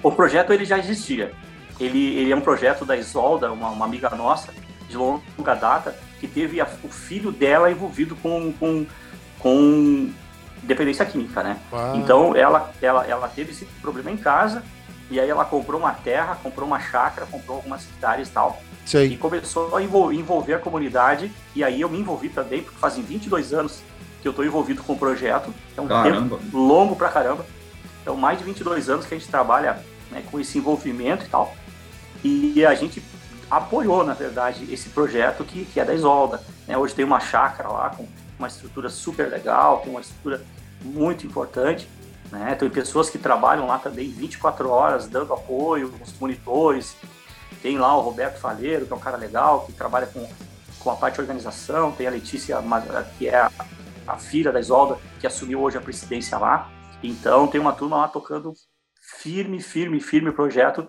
[0.03, 1.31] O projeto ele já existia.
[1.79, 4.53] Ele, ele é um projeto da Isolda, uma, uma amiga nossa,
[4.89, 8.85] de longa data, que teve a- o filho dela envolvido com, com,
[9.39, 10.11] com
[10.63, 11.57] dependência química, né?
[11.71, 14.63] Ah, Então ela, ela, ela teve esse problema em casa,
[15.09, 18.61] e aí ela comprou uma terra, comprou uma chácara, comprou algumas hectares e tal.
[19.13, 23.03] E começou a envol- envolver a comunidade, e aí eu me envolvi também, porque fazem
[23.03, 23.81] 22 anos
[24.21, 25.53] que eu estou envolvido com o projeto.
[25.77, 26.37] É um Caramba.
[26.37, 27.45] tempo longo pra caramba.
[28.01, 29.79] Então, mais de 22 anos que a gente trabalha
[30.11, 31.55] né, com esse envolvimento e tal.
[32.23, 33.01] E a gente
[33.49, 36.41] apoiou, na verdade, esse projeto que, que é da Isolda.
[36.67, 36.77] né?
[36.77, 40.41] Hoje tem uma chácara lá com uma estrutura super legal, tem uma estrutura
[40.81, 41.87] muito importante.
[42.31, 42.55] Né?
[42.55, 46.95] Tem pessoas que trabalham lá também 24 horas, dando apoio, os monitores.
[47.61, 50.27] Tem lá o Roberto Faleiro, que é um cara legal, que trabalha com,
[50.79, 52.57] com a parte de organização, tem a Letícia,
[53.17, 53.51] que é a,
[54.07, 56.69] a filha da Isolda, que assumiu hoje a presidência lá.
[57.01, 58.53] Então tem uma turma lá tocando
[59.17, 60.87] firme, firme, firme o projeto,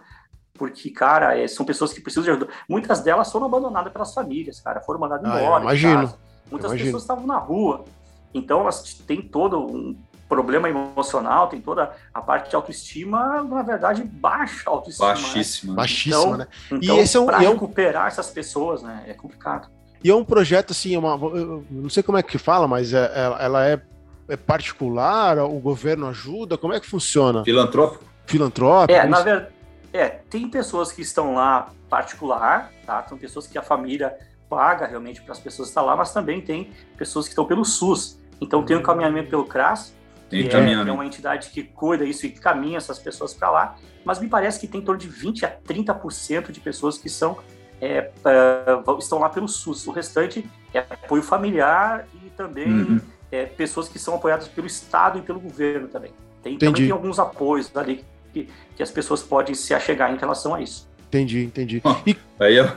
[0.61, 2.49] porque, cara, é, são pessoas que precisam de ajuda.
[2.69, 5.63] Muitas delas foram abandonadas pelas famílias, cara, foram mandadas ah, embora.
[5.63, 6.15] imagino.
[6.51, 6.87] Muitas imagino.
[6.89, 7.87] pessoas estavam na rua.
[8.35, 9.97] Então elas têm todo um
[10.29, 15.07] problema emocional, tem toda a parte de autoestima, na verdade, baixa autoestima.
[15.09, 15.73] Baixíssima.
[15.73, 15.77] Né?
[15.77, 16.47] Baixíssima, então, né?
[16.73, 17.53] Então, e esse é um, pra é um...
[17.53, 19.71] recuperar essas pessoas, né, é complicado.
[20.05, 23.11] E é um projeto, assim, uma, eu não sei como é que fala, mas é,
[23.41, 23.81] ela é,
[24.29, 27.43] é particular, o governo ajuda, como é que funciona?
[27.45, 28.05] Filantrópico.
[28.27, 28.93] Filantrópico?
[28.93, 29.60] É, na verdade,
[29.93, 33.03] é, tem pessoas que estão lá particular, tá?
[33.03, 34.17] Tem pessoas que a família
[34.49, 38.21] paga realmente para as pessoas estar lá, mas também tem pessoas que estão pelo SUS.
[38.41, 39.95] Então tem o um caminhamento pelo CRAS,
[40.29, 44.21] que é, é, uma entidade que cuida isso e caminha essas pessoas para lá, mas
[44.21, 47.39] me parece que tem em torno de 20 a 30% de pessoas que são
[47.81, 49.87] é, uh, estão lá pelo SUS.
[49.87, 53.01] O restante é apoio familiar e também uhum.
[53.33, 56.13] é, pessoas que são apoiadas pelo Estado e pelo governo também.
[56.43, 60.55] Tem, também tem alguns apoios ali que, que, as pessoas podem se achegar em relação
[60.55, 60.89] a isso.
[61.09, 61.83] Entendi, entendi.
[62.07, 62.17] e...
[62.39, 62.69] Aí, é,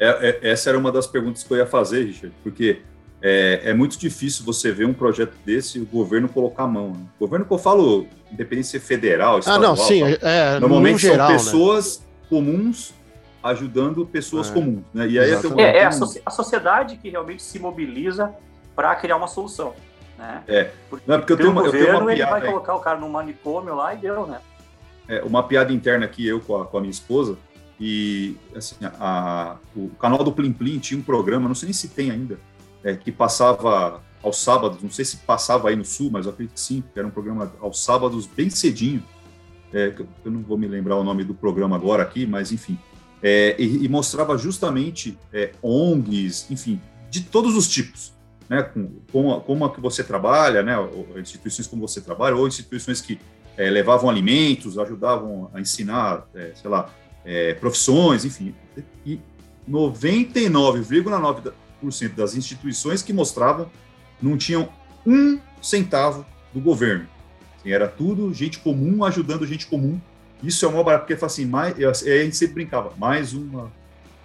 [0.00, 2.80] é, essa era uma das perguntas que eu ia fazer, Richard, porque
[3.22, 6.92] é, é, muito difícil você ver um projeto desse e o governo colocar a mão.
[6.92, 7.04] Né?
[7.18, 11.28] O governo que eu falo, independência federal, estadual, ah, não, sim, é, normalmente são geral,
[11.28, 11.34] né?
[11.34, 12.06] pessoas né?
[12.28, 12.94] comuns
[13.42, 15.08] ajudando pessoas é, comuns, né?
[15.08, 18.34] E aí é, é, é a, so a, sociedade que realmente se mobiliza
[18.76, 19.74] para criar uma solução,
[20.18, 20.42] né?
[20.46, 20.70] É.
[20.88, 22.80] Porque, não, porque eu tenho uma, governo, eu tenho uma piada, ele vai colocar o
[22.80, 24.40] cara no manicômio lá e deu, né?
[25.10, 27.36] É, uma piada interna aqui eu com a, com a minha esposa
[27.80, 31.88] e assim a, o canal do Plim Plim tinha um programa, não sei nem se
[31.88, 32.38] tem ainda,
[32.84, 36.54] é, que passava aos sábados, não sei se passava aí no Sul, mas eu acredito
[36.54, 39.02] que sim, era um programa aos sábados bem cedinho,
[39.72, 39.92] é,
[40.24, 42.78] eu não vou me lembrar o nome do programa agora aqui, mas enfim,
[43.20, 46.80] é, e, e, mostrava justamente é, ONGs, enfim,
[47.10, 48.12] de todos os tipos,
[48.48, 50.76] né, com, com a, como a que você trabalha, né,
[51.16, 53.18] instituições como você trabalha, ou instituições que
[53.60, 56.88] é, levavam alimentos, ajudavam a ensinar, é, sei lá,
[57.24, 58.54] é, profissões, enfim,
[59.04, 59.20] e
[59.68, 63.70] 99,9% das instituições que mostravam
[64.20, 64.68] não tinham
[65.06, 67.06] um centavo do governo.
[67.58, 70.00] Assim, era tudo gente comum ajudando gente comum
[70.42, 73.70] isso é uma barato, porque assim, mais, a gente sempre brincava, mais uma,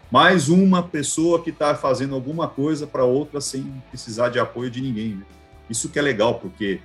[0.10, 4.82] mais uma pessoa que está fazendo alguma coisa para outra sem precisar de apoio de
[4.82, 5.16] ninguém.
[5.16, 5.26] Né?
[5.70, 6.80] Isso que é legal, porque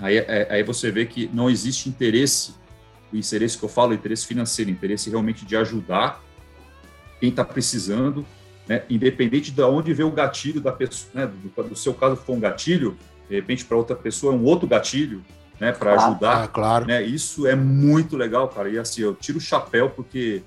[0.00, 2.54] aí, é, aí você vê que não existe interesse,
[3.12, 6.22] o interesse que eu falo, interesse financeiro, interesse realmente de ajudar
[7.20, 8.26] quem está precisando,
[8.66, 8.82] né?
[8.90, 11.26] independente de onde vê o gatilho da pessoa, né?
[11.26, 12.96] do, do seu caso for um gatilho,
[13.28, 15.24] de repente para outra pessoa é um outro gatilho,
[15.62, 16.42] né, para ajudar.
[16.42, 16.86] Ah, claro.
[16.86, 18.68] Né, isso é muito legal, cara.
[18.68, 20.42] E assim, eu tiro o chapéu porque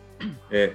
[0.51, 0.73] é,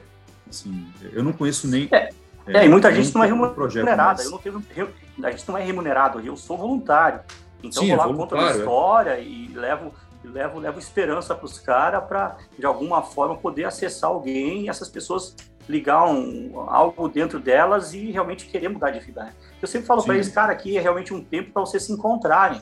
[0.48, 1.88] assim, eu não conheço nem.
[1.92, 2.08] É,
[2.46, 4.22] é, é e muita gente não é remunerada.
[4.22, 4.88] Eu não tenho,
[5.22, 6.20] a gente não é remunerado.
[6.20, 7.20] Eu sou voluntário.
[7.62, 8.50] Então Sim, vou lá, conto a é.
[8.56, 9.92] história e levo
[10.24, 14.88] levo, levo esperança para os caras para, de alguma forma, poder acessar alguém e essas
[14.88, 15.34] pessoas
[15.68, 19.24] ligar um, algo dentro delas e realmente querer mudar de vida.
[19.24, 19.32] Né?
[19.60, 22.60] Eu sempre falo para eles, cara, aqui é realmente um tempo para vocês se encontrarem.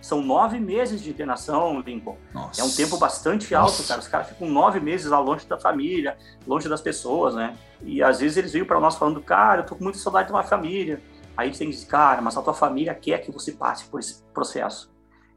[0.00, 2.16] São nove meses de internação, Lincoln.
[2.32, 2.60] Nossa.
[2.60, 3.88] É um tempo bastante alto, Nossa.
[3.88, 4.00] cara.
[4.00, 6.16] Os caras ficam nove meses lá longe da família,
[6.46, 7.56] longe das pessoas, né?
[7.82, 10.34] E às vezes eles veem para nós falando, cara, eu tô com muita saudade de
[10.34, 11.00] uma família.
[11.36, 14.92] Aí você diz, cara, mas a tua família quer que você passe por esse processo.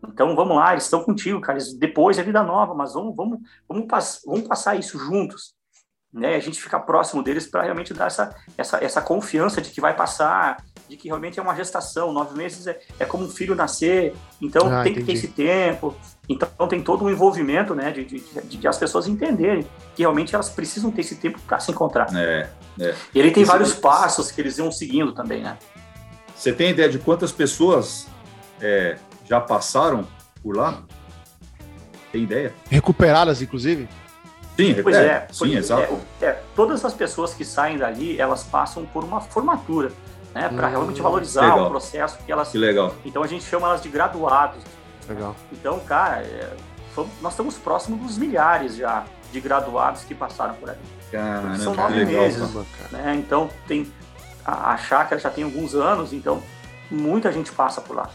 [0.07, 1.57] Então vamos lá, eles estão contigo, cara.
[1.77, 5.55] Depois é vida nova, mas vamos, vamos, vamos, pass vamos passar isso juntos.
[6.13, 6.35] Né?
[6.35, 9.95] A gente fica próximo deles para realmente dar essa, essa, essa confiança de que vai
[9.95, 14.15] passar, de que realmente é uma gestação, nove meses é, é como um filho nascer,
[14.41, 14.99] então ah, tem entendi.
[14.99, 15.93] que ter esse tempo,
[16.29, 20.33] então tem todo um envolvimento, né, de, de, de, de, as pessoas entenderem que realmente
[20.33, 22.07] elas precisam ter esse tempo para se encontrar.
[22.15, 22.95] É, é.
[23.13, 23.79] E ele tem Isso vários é...
[23.81, 25.57] passos que eles iam seguindo também, né.
[26.37, 28.07] Você tem ideia de quantas pessoas
[28.61, 30.07] é, já passaram
[30.43, 30.83] por lá?
[32.11, 32.53] Tem ideia?
[32.69, 33.89] Recuperadas, inclusive?
[34.55, 35.99] Sim, pois é, é sim, exato.
[36.21, 39.91] É, é, todas as pessoas que saem dali, elas passam por uma formatura
[40.37, 40.49] né?
[40.49, 41.65] Para hum, realmente valorizar legal.
[41.65, 42.49] o processo que elas.
[42.49, 42.93] Que legal.
[43.03, 44.61] Então a gente chama elas de graduados.
[45.09, 45.35] Legal.
[45.51, 46.53] Então, cara, é,
[47.21, 50.79] nós estamos próximos dos milhares já de graduados que passaram por ali.
[51.11, 52.53] Caramba, São nove legal, meses.
[52.91, 53.15] Né?
[53.17, 53.91] Então tem
[54.47, 56.41] a, a chácara já tem alguns anos, então
[56.89, 58.09] muita gente passa por lá.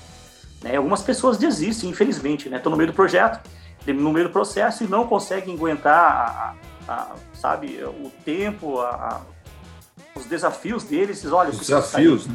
[0.63, 0.77] Né?
[0.77, 2.57] Algumas pessoas desistem, infelizmente, né?
[2.57, 3.39] Estão no meio do projeto,
[3.87, 6.57] no meio do processo e não conseguem aguentar,
[6.89, 9.21] a, a, sabe, o tempo, a,
[10.15, 12.35] os desafios deles, olha, os desafios, né?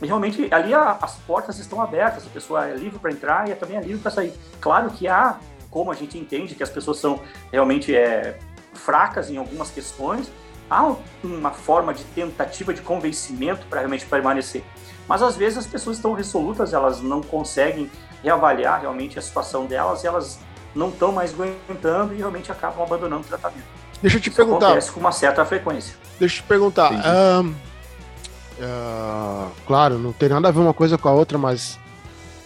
[0.00, 3.76] realmente ali as portas estão abertas, a pessoa é livre para entrar e é também
[3.76, 4.32] é livre para sair.
[4.60, 5.38] Claro que há,
[5.70, 7.20] como a gente entende que as pessoas são
[7.50, 8.38] realmente é,
[8.72, 10.30] fracas em algumas questões,
[10.70, 14.62] há uma forma de tentativa de convencimento para realmente permanecer.
[15.08, 17.90] Mas às vezes as pessoas estão resolutas, elas não conseguem
[18.22, 20.38] reavaliar realmente a situação delas, e elas
[20.74, 23.66] não estão mais aguentando e realmente acabam abandonando o tratamento.
[24.02, 24.66] Deixa eu te Isso perguntar.
[24.66, 25.96] Acontece com uma certa frequência.
[26.20, 26.92] Deixa eu te perguntar.
[26.92, 31.78] Um, uh, claro, não tem nada a ver uma coisa com a outra, mas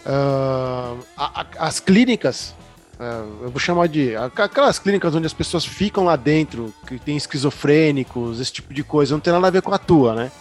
[0.07, 2.55] uh, a, a, as clínicas,
[3.43, 8.41] eu vou chamar de aquelas clínicas onde as pessoas ficam lá dentro, que tem esquizofrênicos,
[8.41, 10.33] esse tipo de coisa, não tem nada a ver com a tua, né?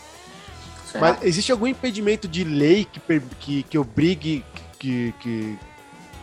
[1.00, 3.00] Mas existe algum impedimento de lei que,
[3.40, 4.44] que, que obrigue
[4.78, 5.58] que, que,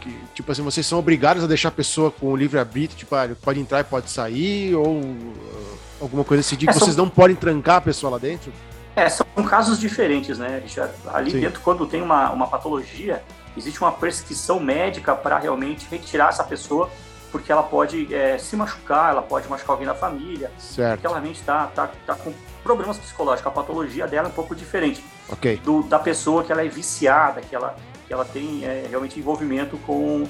[0.01, 3.29] que, tipo assim, vocês são obrigados a deixar a pessoa com o livre-arbítrio, tipo, ah,
[3.43, 7.09] pode entrar e pode sair, ou uh, alguma coisa assim, de é, que vocês não
[7.09, 8.53] podem trancar a pessoa lá dentro?
[8.97, 10.93] É, são casos diferentes, né, Richard?
[11.15, 11.41] Ali Sim.
[11.41, 13.23] dentro, quando tem uma, uma patologia,
[13.57, 16.91] existe uma prescrição médica para realmente retirar essa pessoa,
[17.31, 20.93] porque ela pode é, se machucar, ela pode machucar alguém da família, certo.
[20.93, 22.33] porque ela realmente está tá, tá com
[22.63, 25.57] problemas psicológicos, a patologia dela é um pouco diferente okay.
[25.57, 27.77] do, da pessoa que ela é viciada, que ela,
[28.07, 30.27] que ela tem é, realmente envolvimento com,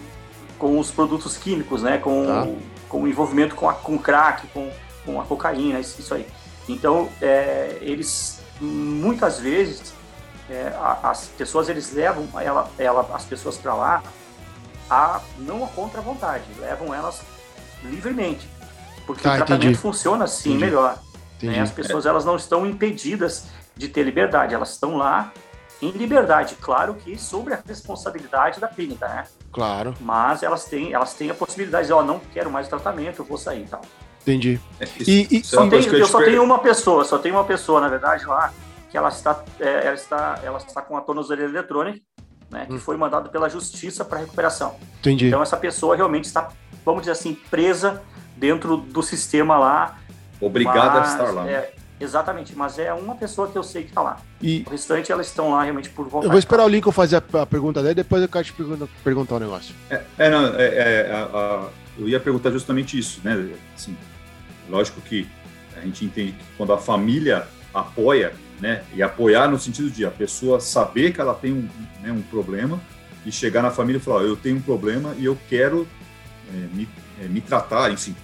[0.58, 1.98] com os produtos químicos, né?
[1.98, 2.48] Com, tá.
[2.88, 4.70] com envolvimento com, a, com crack, com,
[5.04, 6.26] com a cocaína, isso aí.
[6.68, 9.94] Então, é, eles muitas vezes
[10.50, 10.72] é,
[11.02, 14.02] as pessoas eles levam ela, ela as pessoas para lá
[14.90, 17.22] a não a contra vontade, levam elas
[17.84, 18.48] livremente,
[19.06, 19.78] porque tá, o tratamento entendi.
[19.78, 20.64] funciona assim entendi.
[20.64, 20.98] melhor.
[21.42, 21.60] Né?
[21.60, 23.46] As pessoas elas não estão impedidas
[23.76, 25.32] de ter liberdade, elas estão lá
[25.80, 29.24] em liberdade, claro que sobre a responsabilidade da clínica, né?
[29.52, 29.94] Claro.
[30.00, 33.24] Mas elas têm, elas têm a possibilidade de, ó, oh, não quero mais tratamento, eu
[33.24, 33.82] vou sair e tal.
[34.22, 34.60] Entendi.
[34.80, 37.88] É, e, e só tem, eu, só tenho uma pessoa, só tenho uma pessoa, na
[37.88, 38.52] verdade, lá,
[38.90, 42.00] que ela está, é, ela está, ela está com a tornozeleira eletrônica,
[42.50, 42.78] né, que hum.
[42.78, 44.76] foi mandado pela justiça para recuperação.
[45.00, 45.26] Entendi.
[45.26, 46.50] Então essa pessoa realmente está,
[46.84, 48.02] vamos dizer assim, presa
[48.36, 49.98] dentro do sistema lá.
[50.40, 51.48] Obrigada a estar lá.
[51.48, 54.20] É, Exatamente, mas é uma pessoa que eu sei que está lá.
[54.40, 56.26] E o restante, elas estão lá realmente por vontade.
[56.26, 58.88] Eu vou esperar o Lincoln fazer a, a pergunta dele, depois eu quero te perguntar,
[59.02, 59.74] perguntar um negócio.
[59.90, 61.68] É, é não, é, é a, a,
[61.98, 63.52] eu ia perguntar justamente isso, né?
[63.74, 63.96] Assim,
[64.70, 65.28] lógico que
[65.76, 68.82] a gente entende que quando a família apoia, né?
[68.94, 71.68] E apoiar no sentido de a pessoa saber que ela tem um,
[72.02, 72.80] né, um problema
[73.24, 75.86] e chegar na família e falar, eu tenho um problema e eu quero
[76.52, 76.88] é, me,
[77.22, 78.14] é, me tratar, enfim,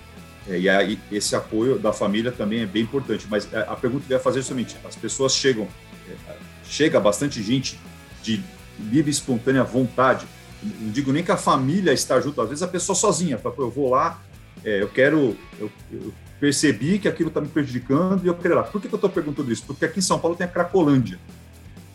[0.48, 3.26] é, e aí esse apoio da família também é bem importante.
[3.28, 5.66] Mas é, a pergunta que eu ia fazer é justamente: as pessoas chegam,
[6.08, 7.78] é, chega bastante gente
[8.22, 8.42] de
[8.78, 10.26] livre, espontânea vontade.
[10.62, 13.70] Não digo nem que a família está junto, às vezes a pessoa sozinha, fala, eu
[13.70, 14.22] vou lá,
[14.64, 16.12] é, eu quero, eu, eu,
[16.44, 18.62] percebi que aquilo está me prejudicando e eu quero ir lá.
[18.64, 19.64] Por que, que eu estou perguntando isso?
[19.66, 21.18] Porque aqui em São Paulo tem a Cracolândia,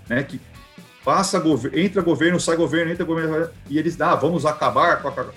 [0.08, 0.42] né, que
[1.06, 1.40] passa,
[1.72, 5.28] entra governo, sai governo, entra governo, e eles, ah, vamos acabar com a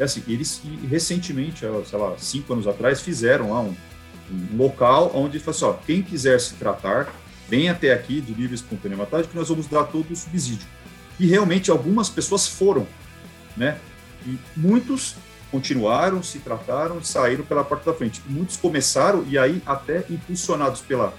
[0.00, 3.76] é assim, eles recentemente, sei lá, cinco anos atrás, fizeram lá um,
[4.30, 7.12] um local onde assim, ó, quem quiser se tratar,
[7.50, 10.66] vem até aqui de livre espontânea vontade que nós vamos dar todo o subsídio.
[11.20, 12.86] E realmente algumas pessoas foram,
[13.54, 13.76] né?
[14.26, 15.16] E muitos
[15.52, 18.20] continuaram, se trataram, saíram pela porta da frente.
[18.26, 21.14] Muitos começaram e aí até impulsionados pela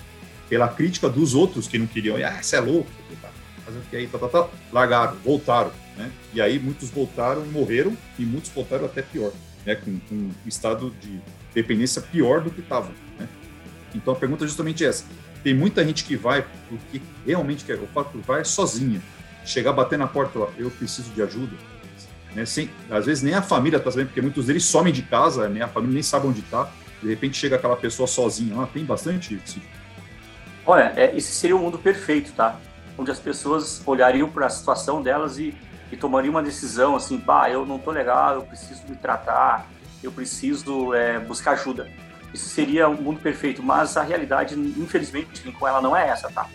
[0.49, 2.87] pela crítica dos outros que não queriam, ah, você é louco,
[3.19, 3.29] tá,
[3.65, 5.71] fazendo que aí, tá, tá, tá, largaram, voltaram.
[5.97, 6.11] Né?
[6.31, 9.31] E aí muitos voltaram e morreram, e muitos voltaram até pior,
[9.65, 9.73] né?
[9.73, 11.19] com, com um estado de
[11.55, 12.91] dependência pior do que estavam.
[13.17, 13.27] Né?
[13.95, 15.05] Então a pergunta é justamente essa.
[15.43, 19.01] Tem muita gente que vai porque realmente quer, o fato vai sozinha.
[19.45, 21.55] Chegar, bater na porta, ó, eu preciso de ajuda.
[22.35, 22.45] Né?
[22.45, 25.61] Sem, às vezes nem a família está sabendo, porque muitos deles somem de casa, né?
[25.61, 26.69] a família nem sabe onde está.
[27.01, 29.61] De repente chega aquela pessoa sozinha lá, tem bastante isso.
[30.65, 32.57] Olha, é, esse seria o mundo perfeito, tá?
[32.97, 35.53] Onde as pessoas olhariam para a situação delas e
[35.93, 39.67] e tomaria uma decisão assim, pá, eu não tô legal, eu preciso me tratar,
[40.01, 41.87] eu preciso é, buscar ajuda.
[42.33, 46.49] Isso seria um mundo perfeito, mas a realidade, infelizmente, com ela não é essa, tá?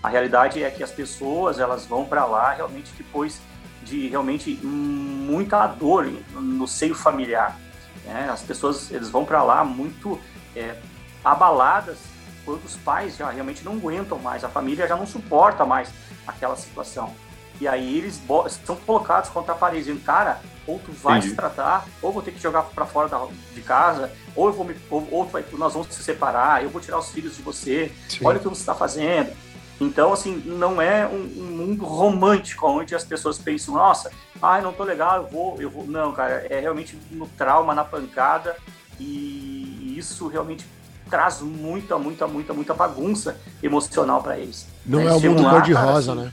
[0.00, 3.40] A realidade é que as pessoas elas vão para lá realmente depois
[3.84, 7.58] de realmente muita dor no seio familiar.
[8.04, 8.28] Né?
[8.30, 10.18] As pessoas eles vão para lá muito
[10.56, 10.76] é,
[11.24, 11.98] abaladas
[12.44, 15.90] quando os pais já realmente não aguentam mais, a família já não suporta mais
[16.26, 17.14] aquela situação.
[17.60, 18.20] E aí eles
[18.64, 21.30] são colocados contra a parede, dizendo, cara, ou tu vai Entendi.
[21.30, 24.64] se tratar, ou vou ter que jogar para fora da, de casa, ou eu vou
[24.64, 27.92] me, ou, ou vai, nós vamos se separar, eu vou tirar os filhos de você,
[28.08, 28.24] Sim.
[28.24, 29.32] olha o que você está fazendo.
[29.80, 34.10] Então, assim, não é um, um, mundo romântico onde as pessoas pensam, nossa,
[34.40, 35.86] ai, não tô legal, eu vou, eu vou.
[35.86, 38.56] Não, cara, é realmente no trauma, na pancada,
[39.00, 40.66] e isso realmente
[41.10, 44.66] traz muita, muita, muita, muita bagunça emocional para eles.
[44.86, 46.32] Não é, é o mundo cor-de-rosa, assim, né?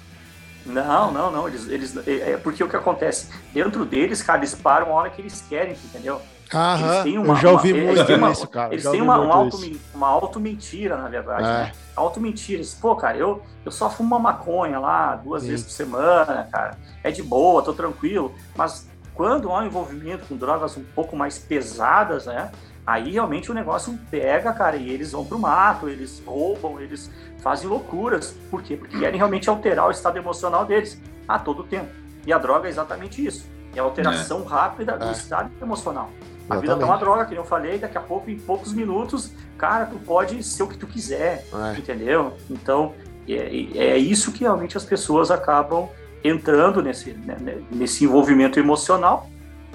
[0.66, 1.48] Não, não, não.
[1.48, 3.28] Eles, eles, é, é porque o que acontece?
[3.54, 6.22] Dentro deles, cara, eles param a hora que eles querem, entendeu?
[6.54, 8.74] Aham, eles têm uma, eu já ouvi uma, muito uma, isso, cara.
[8.74, 9.58] Eles têm uma, uma, auto,
[9.95, 11.43] uma auto-mentira, na verdade.
[11.43, 11.45] É.
[11.45, 11.72] Né?
[11.95, 12.62] Auto-mentira.
[12.82, 15.49] Pô, cara, eu, eu só fumo uma maconha lá duas Sim.
[15.49, 16.78] vezes por semana, cara.
[17.04, 18.34] É de boa, tô tranquilo.
[18.56, 22.52] Mas quando há um envolvimento com drogas um pouco mais pesadas, né?
[22.86, 27.70] Aí realmente o negócio pega, cara, e eles vão pro mato, eles roubam, eles fazem
[27.70, 28.36] loucuras.
[28.49, 28.76] Por quê?
[28.76, 31.89] Porque querem realmente alterar o estado emocional deles a todo tempo.
[32.26, 33.47] E a droga é exatamente isso.
[33.76, 34.47] É a alteração é.
[34.47, 35.12] rápida do é.
[35.12, 36.10] estado emocional.
[36.52, 39.86] A vida tá uma droga, que eu falei, daqui a pouco, em poucos minutos, cara,
[39.86, 41.78] tu pode ser o que tu quiser, é.
[41.78, 42.34] entendeu?
[42.49, 42.93] Então,
[43.28, 45.89] é, é isso que realmente as pessoas acabam
[46.24, 49.30] entrando nesse, né, né, nesse envolvimento emocional,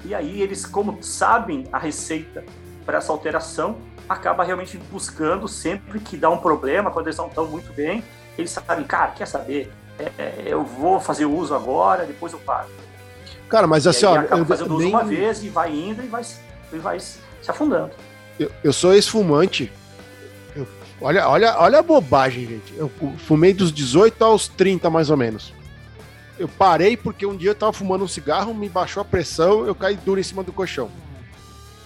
[0.05, 2.45] e aí eles, como sabem a receita
[2.85, 7.45] para essa alteração, acaba realmente buscando sempre que dá um problema, quando eles não estão
[7.45, 8.03] muito bem,
[8.37, 9.71] eles sabem, cara, quer saber?
[9.99, 12.69] É, é eu vou fazer uso agora, depois eu paro.
[13.49, 14.15] Cara, mas assim, ó.
[14.15, 14.89] Acaba fazendo uso nem...
[14.89, 16.23] uma vez e vai indo e vai
[16.71, 17.91] e vai se afundando.
[18.39, 19.71] Eu, eu sou ex-fumante.
[21.01, 22.73] olha, olha, olha a bobagem, gente.
[22.75, 25.53] Eu fumei dos 18 aos 30, mais ou menos.
[26.37, 29.73] Eu parei porque um dia eu tava fumando um cigarro, me baixou a pressão, eu
[29.73, 30.89] caí duro em cima do colchão.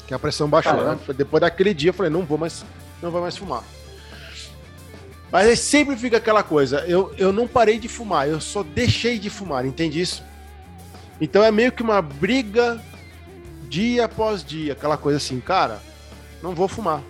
[0.07, 0.99] Que a pressão baixou, né?
[1.15, 2.65] Depois daquele dia eu falei, não vou mais,
[3.01, 3.63] não vou mais fumar.
[5.31, 9.17] Mas aí sempre fica aquela coisa, eu, eu não parei de fumar, eu só deixei
[9.17, 10.21] de fumar, entende isso?
[11.21, 12.81] Então é meio que uma briga
[13.71, 15.79] dia após dia, aquela coisa assim, cara,
[16.43, 17.01] não vou fumar.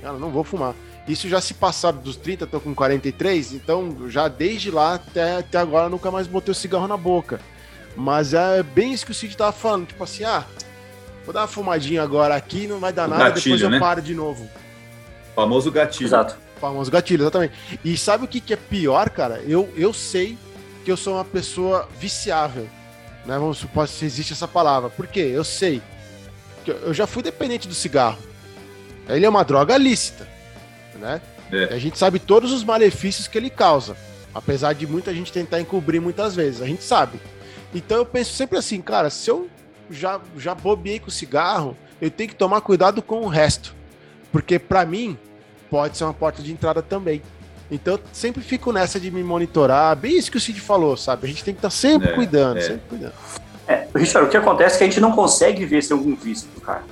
[0.00, 0.74] Cara, não vou fumar.
[1.06, 5.58] Isso já se passaram dos 30, tô com 43, então já desde lá até, até
[5.58, 7.38] agora nunca mais botei o cigarro na boca.
[7.94, 10.44] Mas é bem isso que o Cid tava falando, tipo assim, ah,
[11.24, 13.78] vou dar uma fumadinha agora aqui, não vai dar o nada, gatilho, depois eu né?
[13.78, 14.48] paro de novo.
[15.34, 16.08] Famoso gatilho.
[16.08, 16.36] Exato.
[16.58, 17.52] Famoso gatilho, exatamente.
[17.84, 19.42] E sabe o que, que é pior, cara?
[19.46, 20.38] Eu, eu sei
[20.82, 22.66] que eu sou uma pessoa viciável.
[23.26, 23.38] Né?
[23.38, 24.88] Vamos supor se existe essa palavra.
[24.88, 25.20] Por quê?
[25.20, 25.82] Eu sei
[26.70, 28.18] eu já fui dependente do cigarro.
[29.08, 30.26] Ele é uma droga lícita,
[30.96, 31.20] né?
[31.52, 31.74] É.
[31.74, 33.96] A gente sabe todos os malefícios que ele causa,
[34.34, 37.20] apesar de muita gente tentar encobrir muitas vezes, a gente sabe.
[37.74, 39.48] Então eu penso sempre assim, cara, se eu
[39.90, 43.74] já, já bobeei com o cigarro, eu tenho que tomar cuidado com o resto,
[44.32, 45.16] porque para mim
[45.70, 47.22] pode ser uma porta de entrada também.
[47.70, 51.26] Então eu sempre fico nessa de me monitorar, bem isso que o Cid falou, sabe?
[51.26, 52.62] A gente tem que estar tá sempre é, cuidando, é.
[52.62, 53.14] sempre cuidando.
[53.68, 56.48] É, Richard, o que acontece é que a gente não consegue ver sem algum vício,
[56.62, 56.84] cara.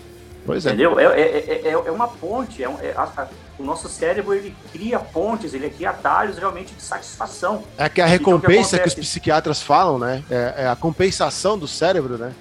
[0.47, 0.71] Pois é.
[0.71, 0.99] Entendeu?
[0.99, 2.63] É, é, é, é uma ponte.
[2.63, 3.27] É, é, a, a,
[3.59, 7.63] o nosso cérebro ele cria pontes, ele cria atalhos realmente de satisfação.
[7.79, 10.23] É que a recompensa então, que, que, os psiquiatras falam, né?
[10.31, 12.33] É, é, a compensação do cérebro, né?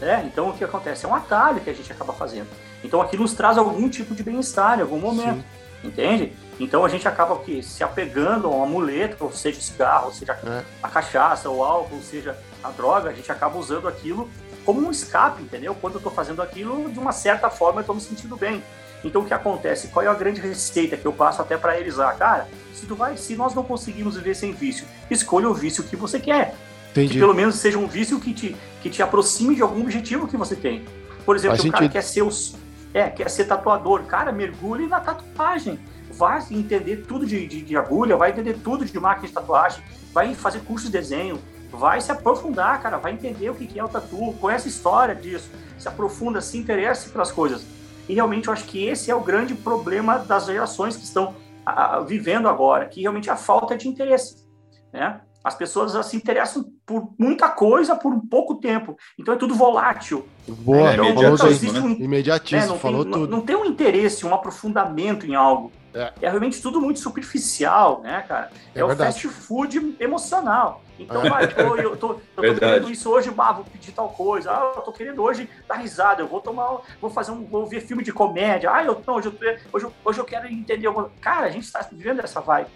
[0.00, 1.06] É, então o que acontece?
[1.06, 2.48] É um atalho que a gente acaba fazendo.
[2.84, 5.42] Então aquilo nos traz algum tipo de bem-estar em algum momento.
[5.80, 5.88] Sim.
[5.88, 6.32] Entende?
[6.60, 10.12] Então a gente acaba que se apegando a um amuleto, ou seja, o cigarro, ou
[10.12, 10.62] seja, é.
[10.82, 14.28] a cachaça, o álcool, ou seja, a droga, a gente acaba usando aquilo
[14.64, 15.74] como um escape, entendeu?
[15.74, 18.62] Quando eu estou fazendo aquilo, de uma certa forma eu estou me sentindo bem.
[19.04, 19.88] Então o que acontece?
[19.88, 22.12] Qual é a grande receita que eu passo até para eles lá?
[22.12, 25.96] Cara, se, tu vai, se nós não conseguimos viver sem vício, escolha o vício que
[25.96, 26.54] você quer.
[26.90, 27.14] Entendi.
[27.14, 30.36] Que pelo menos seja um vício que te, que te aproxime de algum objetivo que
[30.36, 30.84] você tem.
[31.24, 32.54] Por exemplo, Faz o cara quer ser, os,
[32.94, 34.02] é, quer ser tatuador.
[34.04, 35.80] Cara, mergulhe na tatuagem.
[36.12, 39.82] Vai entender tudo de, de, de agulha, vai entender tudo de máquina de tatuagem,
[40.12, 41.40] vai fazer curso de desenho,
[41.70, 45.50] vai se aprofundar, cara, vai entender o que é o tatu, conhece a história disso,
[45.78, 47.64] se aprofunda, se interessa pelas coisas.
[48.08, 51.34] E realmente eu acho que esse é o grande problema das gerações que estão
[51.64, 54.46] a, a, vivendo agora, que realmente é a falta de interesse,
[54.92, 55.20] né?
[55.44, 58.96] As pessoas se interessam por muita coisa por um pouco tempo.
[59.18, 60.26] Então é tudo volátil.
[60.46, 61.80] Boa, é, imediatismo, né?
[61.80, 62.78] um, imediatismo, né?
[62.78, 63.30] falou tem, tudo.
[63.30, 65.72] Não, não, tem um interesse, um aprofundamento em algo.
[65.94, 68.50] É, é realmente tudo muito superficial, né, cara?
[68.74, 70.82] É, é o fast food emocional.
[70.98, 74.52] Então, vai, pô, eu tô, eu tô querendo isso hoje, bah, vou pedir tal coisa.
[74.52, 77.80] Ah, eu tô querendo hoje dar risada, eu vou tomar, vou fazer um, vou ver
[77.80, 78.70] filme de comédia.
[78.72, 81.10] Ah, eu, não, hoje, eu, hoje, hoje eu quero entender alguma...
[81.20, 82.70] Cara, a gente está vivendo essa vibe.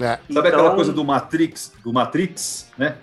[0.00, 0.18] É.
[0.24, 0.42] Então...
[0.42, 2.96] Sabe aquela coisa do Matrix, do Matrix, né?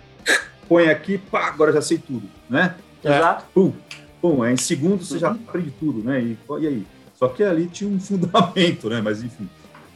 [0.67, 2.75] Põe aqui, pá, agora já sei tudo, né?
[3.03, 3.45] Exato.
[3.53, 3.73] Pum,
[4.21, 6.21] pum, é, em segundos você já aprende tudo, né?
[6.21, 6.87] E, e aí?
[7.15, 9.01] Só que ali tinha um fundamento, né?
[9.01, 9.49] Mas enfim.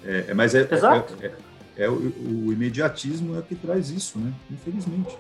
[0.04, 1.16] É, é mas é, Exato.
[1.22, 1.32] é, é
[1.78, 4.32] é o, o, imediatismo é que traz isso, né?
[4.50, 5.18] Infelizmente.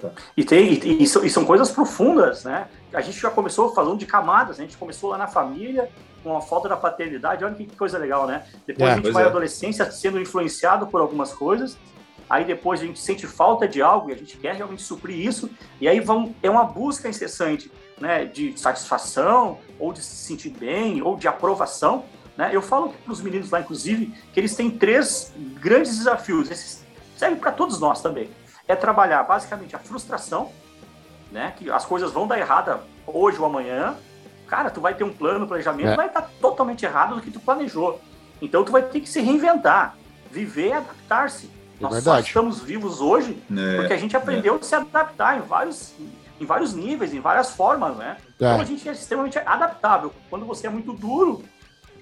[0.00, 0.10] Tá.
[0.36, 2.68] E, tem, e, e, são, e, são, coisas profundas, né?
[2.92, 4.64] A gente já começou falando de camadas, né?
[4.64, 5.88] a gente começou lá na família,
[6.24, 8.44] com a falta da paternidade, olha que coisa legal, né?
[8.66, 9.28] Depois é, a gente vai à é.
[9.28, 11.78] adolescência sendo influenciado por algumas coisas,
[12.28, 15.48] aí depois a gente sente falta de algo e a gente quer realmente suprir isso,
[15.80, 17.70] e aí vão, é uma busca incessante
[18.00, 22.04] né, de satisfação, ou de se sentir bem, ou de aprovação,
[22.36, 22.50] né?
[22.52, 26.50] Eu falo para os meninos lá, inclusive, que eles têm três grandes desafios.
[26.50, 26.84] Esses
[27.16, 28.28] servem para todos nós também.
[28.66, 30.50] é trabalhar basicamente a frustração,
[31.30, 31.52] né?
[31.56, 33.94] Que as coisas vão dar errada hoje ou amanhã.
[34.54, 35.96] Cara, tu vai ter um plano, planejamento, é.
[35.96, 38.00] vai estar totalmente errado do que tu planejou.
[38.40, 39.96] Então tu vai ter que se reinventar,
[40.30, 41.46] viver e adaptar-se.
[41.46, 42.22] É Nós verdade.
[42.22, 43.76] só estamos vivos hoje é.
[43.78, 44.58] porque a gente aprendeu é.
[44.58, 45.92] a se adaptar em vários,
[46.40, 48.16] em vários níveis, em várias formas, né?
[48.16, 48.24] É.
[48.36, 50.14] Então a gente é extremamente adaptável.
[50.30, 51.42] Quando você é muito duro,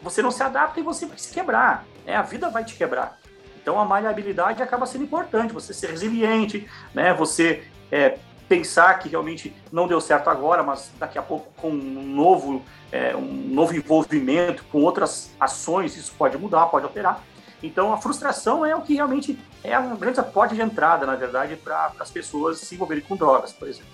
[0.02, 1.86] você não se adapta e você vai se quebrar.
[2.04, 2.14] Né?
[2.14, 3.18] A vida vai te quebrar.
[3.62, 7.14] Então a maleabilidade acaba sendo importante, você ser resiliente, né?
[7.14, 8.18] Você é,
[8.52, 13.16] pensar que realmente não deu certo agora, mas daqui a pouco com um novo, é,
[13.16, 17.24] um novo envolvimento, com outras ações, isso pode mudar, pode alterar.
[17.62, 21.56] Então a frustração é o que realmente é a grande porta de entrada, na verdade,
[21.56, 23.88] para as pessoas se envolverem com drogas, por exemplo.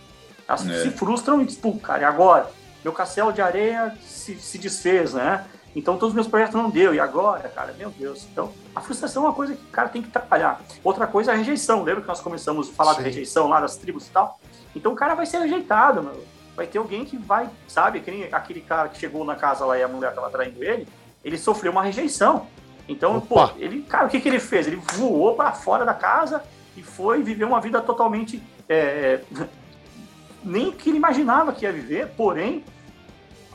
[0.49, 0.83] Elas é.
[0.83, 2.51] se frustram e dizem, pô, cara, e agora?
[2.83, 5.45] Meu castelo de areia se, se desfez, né?
[5.79, 6.93] Então todos os meus projetos não deu.
[6.93, 8.27] E agora, cara, meu Deus.
[8.33, 10.61] Então, a frustração é uma coisa que o cara tem que trabalhar.
[10.83, 11.85] Outra coisa é a rejeição.
[11.85, 12.99] Lembra que nós começamos a falar Sim.
[12.99, 14.41] de rejeição lá das tribos e tal?
[14.75, 16.25] Então o cara vai ser rejeitado, meu.
[16.57, 18.03] Vai ter alguém que vai, sabe,
[18.33, 20.89] aquele cara que chegou na casa lá e a mulher tava traindo ele,
[21.25, 22.49] ele sofreu uma rejeição.
[22.89, 23.49] Então, Opa.
[23.49, 24.67] pô, ele, cara, o que, que ele fez?
[24.67, 26.43] Ele voou para fora da casa
[26.77, 28.43] e foi viver uma vida totalmente.
[28.69, 29.21] É,
[30.43, 32.65] nem que ele imaginava que ia viver, porém,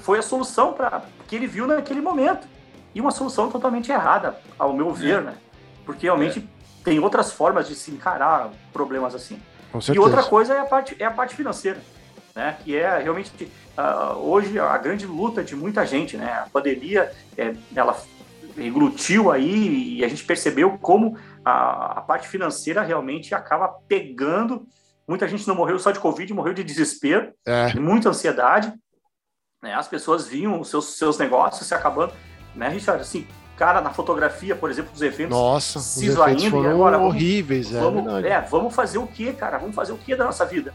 [0.03, 2.47] foi a solução para que ele viu naquele momento.
[2.93, 5.21] E uma solução totalmente errada, ao meu ver, é.
[5.21, 5.33] né?
[5.83, 6.83] Porque realmente é.
[6.83, 9.41] tem outras formas de se encarar problemas assim.
[9.91, 11.81] E outra coisa é a parte, é a parte financeira,
[12.35, 12.55] né?
[12.63, 16.31] Que é realmente uh, hoje a grande luta de muita gente, né?
[16.45, 17.97] A pandemia, é, ela
[18.55, 24.67] englutiu aí e a gente percebeu como a, a parte financeira realmente acaba pegando.
[25.07, 27.67] Muita gente não morreu só de Covid, morreu de desespero, é.
[27.67, 28.71] de muita ansiedade.
[29.63, 29.73] Né?
[29.73, 32.11] As pessoas viam os seus, seus negócios se acabando,
[32.53, 33.01] né, Richard?
[33.01, 38.25] Assim, cara, na fotografia, por exemplo, dos eventos Nossa, os eventos foram agora, horríveis, vamos,
[38.25, 39.57] é, é, vamos fazer o que, cara?
[39.57, 40.73] Vamos fazer o que da nossa vida?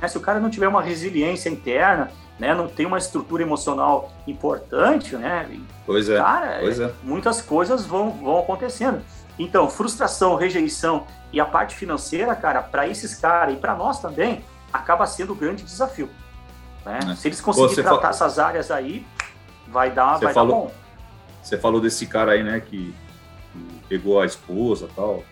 [0.00, 0.06] É.
[0.06, 5.16] Se o cara não tiver uma resiliência interna, né, não tem uma estrutura emocional importante,
[5.16, 5.48] né?
[5.84, 6.16] Pois é.
[6.16, 6.92] Cara, pois é.
[7.02, 9.02] muitas coisas vão, vão acontecendo.
[9.36, 14.44] Então, frustração, rejeição e a parte financeira, cara, para esses caras e para nós também,
[14.72, 16.08] acaba sendo o grande desafio.
[16.84, 16.98] Né?
[17.02, 17.14] É.
[17.14, 19.06] Se eles conseguirem tratar essas áreas aí,
[19.68, 20.74] vai dar, vai falou, dar bom.
[21.42, 22.94] Você falou desse cara aí, né, que,
[23.52, 25.24] que pegou a esposa tal,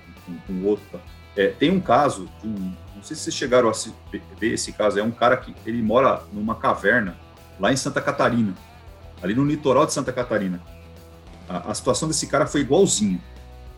[0.46, 1.00] com, o outro.
[1.36, 3.72] É, tem um caso, um, não sei se vocês chegaram a
[4.38, 7.16] ver esse caso, é um cara que ele mora numa caverna
[7.58, 8.54] lá em Santa Catarina,
[9.22, 10.60] ali no litoral de Santa Catarina.
[11.48, 13.20] A, a situação desse cara foi igualzinha.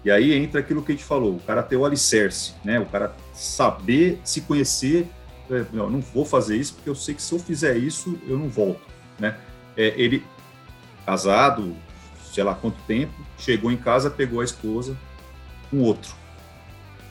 [0.05, 2.81] E aí entra aquilo que a gente falou, o cara ter o alicerce, né?
[2.81, 5.09] O cara saber se conhecer
[5.51, 8.38] é, não, não vou fazer isso porque eu sei que se eu fizer isso, eu
[8.38, 8.82] não volto,
[9.18, 9.36] né?
[9.76, 10.24] É, ele,
[11.05, 11.74] casado,
[12.32, 14.97] sei lá quanto tempo, chegou em casa, pegou a esposa
[15.70, 16.14] com outro.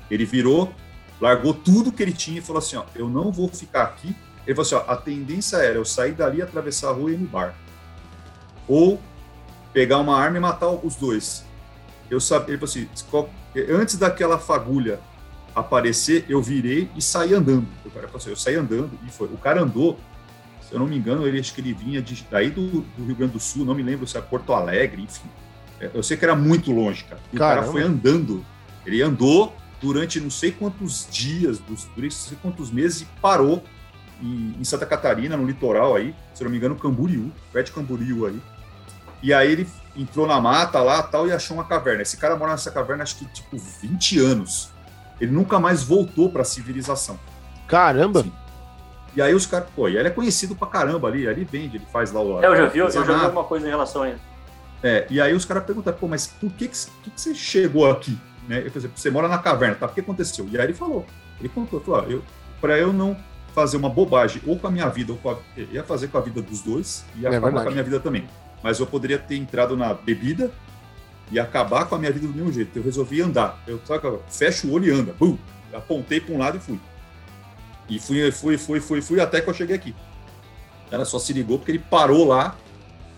[0.10, 0.74] Ele virou,
[1.20, 4.16] largou tudo que ele tinha e falou assim, ó, eu não vou ficar aqui.
[4.46, 7.18] Ele falou assim, ó, a tendência era eu sair dali, atravessar a rua e ir
[7.18, 7.56] no bar.
[8.68, 9.00] Ou
[9.74, 11.46] pegar uma arma e matar os dois.
[12.10, 12.90] Eu sabia, ele falou assim,
[13.72, 15.00] antes daquela fagulha
[15.56, 17.68] aparecer, eu virei e saí andando.
[17.86, 19.28] O cara falou assim, eu saí andando e foi.
[19.28, 20.00] O cara andou,
[20.62, 23.16] se eu não me engano, ele acho que ele vinha de, daí do, do Rio
[23.16, 25.30] Grande do Sul, não me lembro se é Porto Alegre, enfim.
[25.80, 27.22] É, eu sei que era muito longe, cara.
[27.32, 28.46] E o cara foi andando.
[28.86, 33.64] Ele andou durante não sei quantos dias, durante não sei quantos meses e parou
[34.22, 37.72] em, em, Santa Catarina, no litoral aí, se eu não me engano, Camboriú, perto de
[37.74, 38.40] Camboriú aí.
[39.24, 42.04] E aí ele entrou na mata lá tal e achou uma caverna.
[42.04, 44.72] Esse cara mora nessa caverna acho que tipo 20 anos.
[45.22, 47.18] Ele nunca mais voltou para a civilização.
[47.68, 48.24] Caramba!
[48.24, 48.34] Sim.
[49.16, 51.86] E aí os caras, pô, e ele é conhecido pra caramba ali, ali vende, ele
[51.92, 52.44] faz lá o.
[52.44, 54.20] É, eu já vi, eu já vi alguma coisa em relação a ele.
[54.82, 57.90] É, e aí os caras perguntam, pô, mas por que, que, que, que você chegou
[57.90, 58.18] aqui?
[58.48, 58.64] Né?
[58.66, 59.86] Eu falei, você mora na caverna, tá?
[59.86, 60.48] O que aconteceu?
[60.50, 61.06] E aí ele falou,
[61.40, 62.24] ele contou, falou, eu,
[62.60, 63.16] pra eu não
[63.54, 66.22] fazer uma bobagem, ou com a minha vida, ou com a, ia fazer com a
[66.22, 68.28] vida dos dois, e ia é acabar com a minha vida também.
[68.64, 70.52] Mas eu poderia ter entrado na bebida,
[71.32, 72.76] e acabar com a minha vida do mesmo jeito.
[72.78, 73.62] Eu resolvi andar.
[73.66, 75.14] Eu sabe, fecho o olho e anda.
[75.14, 75.38] Bum!
[75.74, 76.80] Apontei para um lado e fui.
[77.90, 79.96] E fui, fui, fui, fui, fui até que eu cheguei aqui.
[80.92, 82.58] Ela só se ligou porque ele parou lá,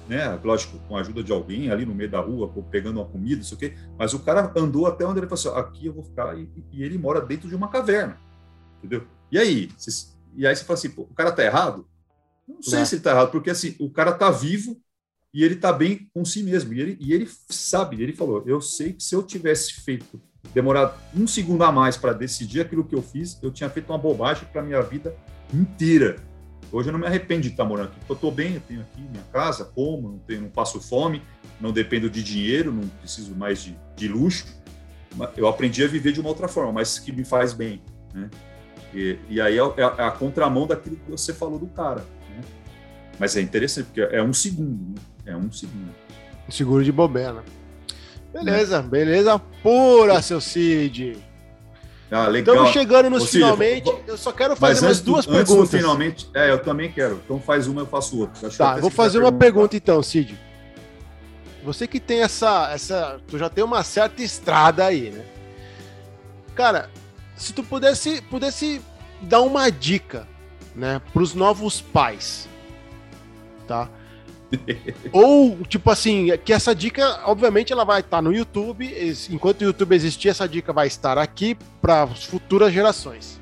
[0.07, 0.39] né?
[0.43, 3.55] Lógico, com a ajuda de alguém ali no meio da rua, pegando uma comida, isso
[3.55, 3.74] aqui.
[3.97, 6.38] Mas o cara andou até onde ele falou assim: aqui eu vou ficar.
[6.38, 8.18] E, e ele mora dentro de uma caverna.
[8.78, 9.07] Entendeu?
[9.32, 9.70] E aí?
[10.36, 11.88] e aí você fala assim: o cara tá errado?
[12.47, 12.86] Não sei é.
[12.86, 14.78] se ele tá errado, porque assim, o cara tá vivo,
[15.34, 16.74] e ele está bem com si mesmo.
[16.74, 20.22] E ele, e ele sabe, ele falou: eu sei que se eu tivesse feito,
[20.54, 23.98] demorado um segundo a mais para decidir aquilo que eu fiz, eu tinha feito uma
[23.98, 25.16] bobagem para minha vida
[25.54, 26.18] inteira.
[26.72, 29.02] Hoje eu não me arrependo de estar morando aqui, eu estou bem, eu tenho aqui
[29.02, 31.22] minha casa, como, não, tenho, não passo fome,
[31.62, 34.46] não dependo de dinheiro, não preciso mais de, de luxo.
[35.38, 37.80] Eu aprendi a viver de uma outra forma, mas que me faz bem.
[38.12, 38.28] Né?
[38.92, 42.02] E, e aí é, é, a contramão daquilo que você falou do cara.
[42.30, 42.42] Né?
[43.20, 44.96] Mas é interessante, porque é um segundo.
[44.96, 45.12] Né?
[45.26, 45.94] É um segundo.
[46.50, 47.44] Seguro de bobeira.
[48.34, 51.18] Beleza, beleza pura, seu Cid.
[52.12, 52.56] Ah, legal.
[52.56, 53.94] Estamos chegando nos Cid, finalmente.
[54.06, 55.72] Eu só quero fazer umas duas do, perguntas.
[55.72, 57.22] finalmente, é, eu também quero.
[57.24, 58.48] Então faz uma, eu faço outra.
[58.48, 60.38] Acho tá, vou fazer uma pergunta então, Cid.
[61.64, 65.24] Você que tem essa, essa, tu já tem uma certa estrada aí, né?
[66.56, 66.90] Cara,
[67.36, 68.82] se tu pudesse, pudesse
[69.22, 70.28] dar uma dica,
[70.76, 72.48] né, para os novos pais,
[73.68, 73.90] tá?
[75.12, 78.91] Ou, tipo assim, que essa dica, obviamente, ela vai estar no YouTube.
[79.30, 83.39] Enquanto o YouTube existir, essa dica vai estar aqui para as futuras gerações.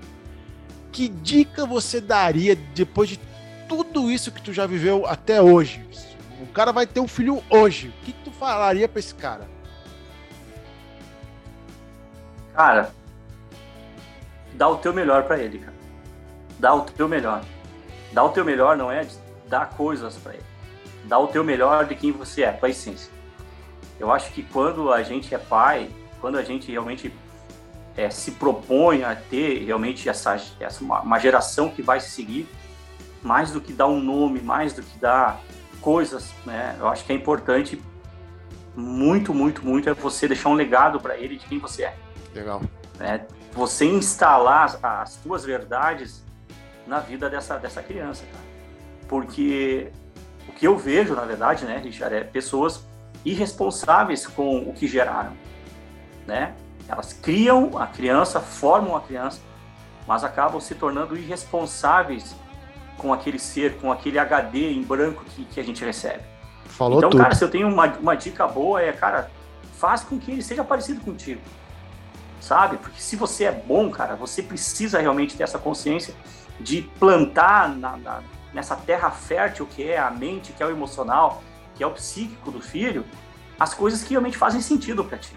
[0.91, 3.19] Que dica você daria depois de
[3.67, 5.85] tudo isso que tu já viveu até hoje?
[6.41, 7.89] O cara vai ter um filho hoje.
[7.89, 9.47] O que tu falaria para esse cara?
[12.53, 12.91] Cara,
[14.55, 15.81] dá o teu melhor para ele, cara.
[16.59, 17.43] Dá o teu melhor.
[18.11, 19.07] Dá o teu melhor não é
[19.47, 20.50] dar coisas para ele
[21.05, 23.11] dá o teu melhor de quem você é, a tua essência.
[23.99, 25.89] Eu acho que quando a gente é pai,
[26.19, 27.13] quando a gente realmente
[27.95, 32.47] é, se propõe a ter realmente essa, essa uma, geração que vai se seguir,
[33.21, 35.39] mais do que dar um nome, mais do que dar
[35.79, 36.75] coisas, né?
[36.79, 37.81] Eu acho que é importante
[38.75, 41.95] muito, muito, muito é você deixar um legado para ele de quem você é.
[42.33, 42.61] Legal.
[42.99, 43.21] É,
[43.53, 46.23] você instalar as, as tuas verdades
[46.87, 48.43] na vida dessa, dessa criança, cara.
[49.07, 49.91] Porque
[50.61, 52.85] que eu vejo, na verdade, né, Richard, é pessoas
[53.25, 55.33] irresponsáveis com o que geraram,
[56.27, 56.53] né?
[56.87, 59.41] Elas criam a criança, formam a criança,
[60.05, 62.35] mas acabam se tornando irresponsáveis
[62.95, 66.21] com aquele ser, com aquele HD em branco que, que a gente recebe.
[66.65, 67.23] Falou então, tudo.
[67.23, 69.31] cara, se eu tenho uma, uma dica boa, é, cara,
[69.79, 71.41] faz com que ele seja parecido contigo,
[72.39, 72.77] sabe?
[72.77, 76.13] Porque se você é bom, cara, você precisa realmente ter essa consciência
[76.59, 78.23] de plantar na, na
[78.53, 81.43] nessa terra fértil que é a mente, que é o emocional,
[81.75, 83.05] que é o psíquico do filho,
[83.59, 85.35] as coisas que realmente fazem sentido para ti.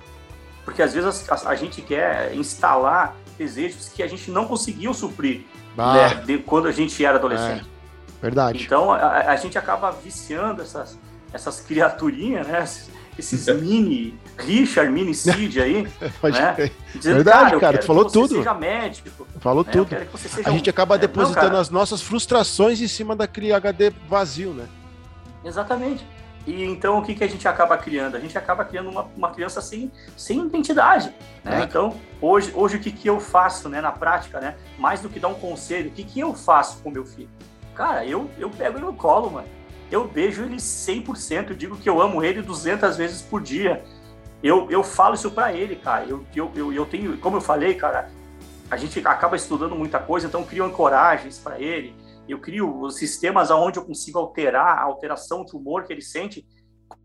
[0.65, 5.45] Porque às vezes a, a, gente quer instalar desejos que a gente não conseguiu suprir
[5.77, 7.67] né, de, quando a gente era adolescente.
[7.67, 8.65] É, verdade.
[8.65, 10.99] Então a, a, gente acaba viciando essas,
[11.33, 12.63] essas criaturinhas, né?
[12.63, 12.94] Esses
[13.61, 15.83] mini Richard, mini Cid aí,
[16.23, 16.71] né?
[16.95, 18.37] Dizendo, Verdade, cara, cara tu falou tudo.
[18.37, 19.27] seja médico.
[19.41, 19.73] Falou né?
[19.73, 19.97] tudo.
[20.45, 24.67] a gente acaba é, depositando não, as nossas frustrações em cima daquele HD vazio, né?
[25.45, 26.07] Exatamente.
[26.47, 28.17] E então o que, que a gente acaba criando?
[28.17, 31.13] A gente acaba criando uma, uma criança sem, sem identidade.
[31.43, 31.61] Né?
[31.61, 31.65] É.
[31.65, 34.57] Então, hoje, hoje o que, que eu faço né, na prática, né?
[34.79, 37.31] Mais do que dar um conselho, o que, que eu faço com meu filho?
[37.75, 39.49] Cara, eu, eu pego ele no colo, mano
[39.95, 43.85] eu beijo ele 100%, eu digo que eu amo ele 200 vezes por dia.
[44.43, 46.05] Eu, eu falo isso para ele, cara.
[46.05, 48.11] Eu, eu, eu, eu, tenho, como eu falei, cara,
[48.69, 51.95] a gente acaba estudando muita coisa, então eu crio ancoragens para ele.
[52.29, 56.45] Eu crio sistemas aonde eu consigo alterar a alteração de humor que ele sente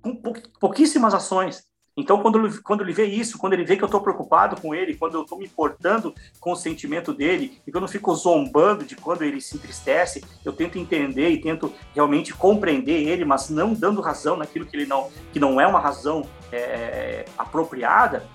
[0.01, 0.15] com
[0.59, 1.68] pouquíssimas ações.
[1.99, 4.95] Então, quando quando ele vê isso, quando ele vê que eu estou preocupado com ele,
[4.95, 8.95] quando eu estou me importando com o sentimento dele, e quando eu fico zombando de
[8.95, 13.99] quando ele se entristece, eu tento entender e tento realmente compreender ele, mas não dando
[13.99, 18.25] razão naquilo que ele não, que não é uma razão é, apropriada,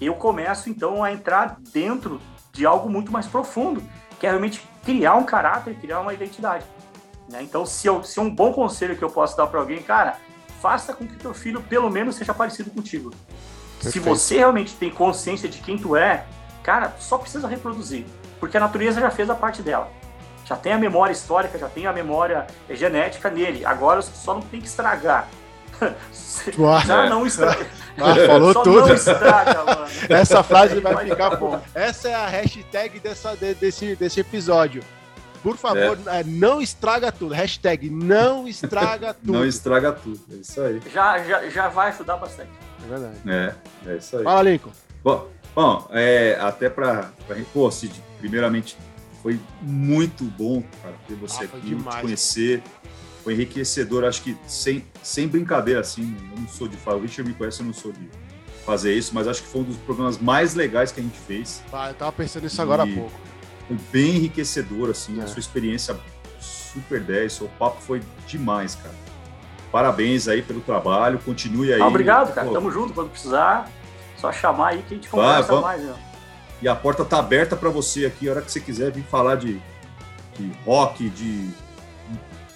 [0.00, 2.18] eu começo então a entrar dentro
[2.52, 3.82] de algo muito mais profundo,
[4.18, 6.64] que é realmente criar um caráter, criar uma identidade.
[7.28, 7.42] Né?
[7.42, 10.16] Então, se, eu, se um bom conselho que eu posso dar para alguém, cara,
[10.60, 13.10] faça com que teu filho pelo menos seja parecido contigo.
[13.80, 13.92] Perfeito.
[13.92, 16.24] Se você realmente tem consciência de quem tu é,
[16.62, 18.04] cara, só precisa reproduzir,
[18.38, 19.90] porque a natureza já fez a parte dela.
[20.44, 23.64] Já tem a memória histórica, já tem a memória genética nele.
[23.64, 25.28] Agora só não tem que estragar.
[26.86, 27.66] já não estraga.
[28.02, 28.86] Ah, falou só tudo.
[28.86, 29.86] Não estraga, mano.
[30.08, 31.60] Essa frase vai ficar bom.
[31.74, 34.82] Essa é a hashtag dessa, desse, desse episódio.
[35.42, 36.20] Por favor, é.
[36.20, 36.24] é.
[36.24, 37.34] não estraga tudo.
[37.34, 39.32] Hashtag não estraga tudo.
[39.32, 40.20] não estraga tudo.
[40.30, 40.80] É isso aí.
[40.92, 42.50] Já, já, já vai ajudar bastante.
[42.84, 43.16] É verdade.
[43.26, 43.54] É,
[43.86, 44.24] é isso aí.
[44.24, 44.70] Fala, Lincoln.
[45.02, 47.10] Bom, bom é, até para.
[47.52, 48.76] Pô, Cid, primeiramente,
[49.22, 52.62] foi muito bom cara, ter você ah, aqui, demais, te conhecer.
[53.24, 57.30] Foi enriquecedor, acho que sem, sem brincadeira, assim, eu não sou de falar, o Richard
[57.30, 58.08] me conhece, eu não sou de
[58.64, 61.62] fazer isso, mas acho que foi um dos programas mais legais que a gente fez.
[61.70, 62.62] Ah, eu tava pensando nisso e...
[62.62, 63.30] agora há pouco
[63.92, 65.24] bem enriquecedor, assim, é.
[65.24, 65.96] a sua experiência
[66.38, 68.94] super 10, o papo foi demais, cara.
[69.70, 71.80] Parabéns aí pelo trabalho, continue aí.
[71.80, 72.52] Ah, obrigado, cara, Pô.
[72.52, 73.70] tamo junto, quando precisar,
[74.16, 75.82] só chamar aí que a gente conversa Vai, mais.
[75.82, 75.94] Né?
[76.62, 79.36] E a porta tá aberta para você aqui, a hora que você quiser vir falar
[79.36, 79.60] de,
[80.36, 81.48] de rock, de,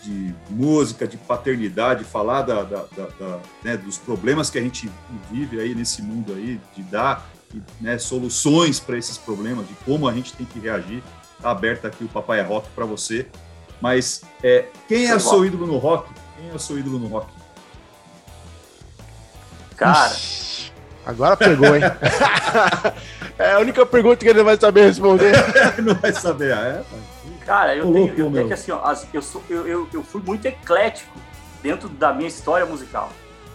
[0.02, 4.90] de música, de paternidade, falar da, da, da, da né, dos problemas que a gente
[5.30, 7.26] vive aí nesse mundo aí, de dar
[7.80, 11.02] né, soluções para esses problemas, de como a gente tem que reagir.
[11.36, 13.26] Está aberto aqui o Papai é Rock para você.
[13.80, 16.10] Mas é, quem é o seu ídolo no rock?
[16.36, 17.30] Quem é o seu ídolo no rock?
[19.76, 20.14] Cara.
[21.04, 21.82] Agora pegou, hein?
[23.38, 25.32] é a única pergunta que ele vai saber responder.
[25.82, 26.82] não vai saber, é?
[27.44, 30.46] Cara, eu tenho, eu tenho que assim, ó, eu, sou, eu, eu, eu fui muito
[30.46, 31.12] eclético
[31.62, 33.10] dentro da minha história musical.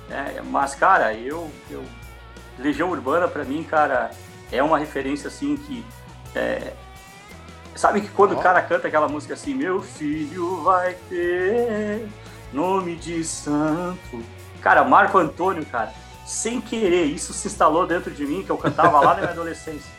[0.08, 0.42] Né?
[0.46, 1.84] Mas, cara, eu, eu
[2.60, 4.12] Legião Urbana, para mim, cara,
[4.52, 5.86] é uma referência assim que.
[6.36, 6.74] É...
[7.76, 8.40] Sabe que quando oh.
[8.40, 12.08] o cara canta aquela música assim, meu filho vai ter
[12.52, 14.22] nome de santo.
[14.62, 15.94] Cara, Marco Antônio, cara,
[16.26, 19.90] sem querer, isso se instalou dentro de mim, que eu cantava lá na minha adolescência.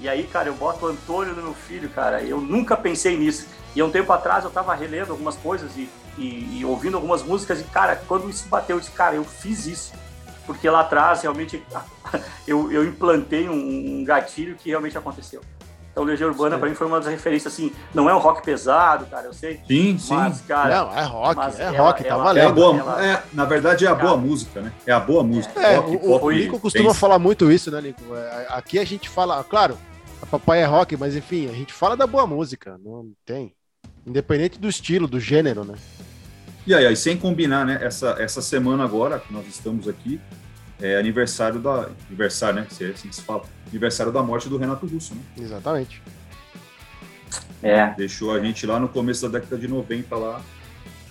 [0.00, 2.22] E aí, cara, eu boto o Antônio no meu filho, cara.
[2.22, 3.46] Eu nunca pensei nisso.
[3.74, 5.88] E um tempo atrás eu tava relendo algumas coisas e,
[6.18, 7.60] e, e ouvindo algumas músicas.
[7.60, 9.92] E, cara, quando isso bateu, eu disse, cara, eu fiz isso.
[10.46, 11.62] Porque lá atrás, realmente,
[12.46, 15.40] eu, eu implantei um, um gatilho que realmente aconteceu.
[15.94, 19.06] Então, Legião Urbana, para mim, foi uma das referências, assim, não é um rock pesado,
[19.06, 19.60] cara, eu sei.
[19.64, 20.12] Sim, sim.
[20.12, 20.74] Mas, cara.
[20.74, 22.42] Não, é rock, é ela, rock, tá ela, valendo.
[22.42, 24.72] É a boa, ela, é, na verdade, é a cara, boa música, né?
[24.84, 25.60] É a boa música.
[25.60, 26.98] É, rock, o, o, o Nico costuma pensa.
[26.98, 28.02] falar muito isso, né, Nico?
[28.12, 29.78] É, aqui a gente fala, claro,
[30.20, 33.54] a papai é rock, mas enfim, a gente fala da boa música, não tem.
[34.04, 35.74] Independente do estilo, do gênero, né?
[36.66, 37.78] E aí, aí sem combinar, né?
[37.82, 40.20] Essa, essa semana agora, que nós estamos aqui,
[40.80, 41.88] é aniversário da.
[42.08, 42.66] Aniversário, né?
[42.70, 43.42] Se é assim que se fala.
[43.68, 45.20] Aniversário da morte do Renato Russo, né?
[45.38, 46.02] Exatamente.
[47.62, 47.88] É.
[47.96, 50.40] Deixou a gente lá no começo da década de 90 lá.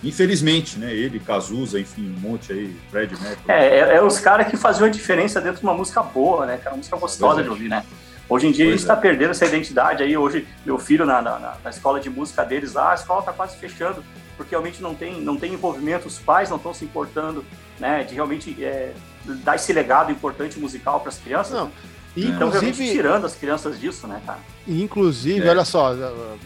[0.04, 0.94] Infelizmente, né?
[0.94, 3.46] Ele, Cazuza, enfim, um monte aí, Fred Mercury.
[3.48, 6.58] É, é, é os caras que faziam a diferença dentro de uma música boa, né?
[6.58, 7.86] Que era uma música gostosa de ouvir, né?
[8.28, 8.98] Hoje em dia pois a gente está é.
[8.98, 10.18] perdendo essa identidade aí.
[10.18, 13.58] Hoje, meu filho na, na, na, escola de música deles lá, a escola está quase
[13.58, 14.04] fechando,
[14.36, 17.46] porque realmente não tem, não tem envolvimento, os pais não estão se importando,
[17.80, 18.04] né?
[18.04, 18.94] De realmente é,
[19.26, 21.54] dar esse legado importante musical para as crianças.
[21.54, 21.72] Não.
[22.16, 24.40] Então, inclusive, tirando as crianças disso, né, cara?
[24.68, 25.50] Inclusive, é.
[25.50, 25.94] olha só,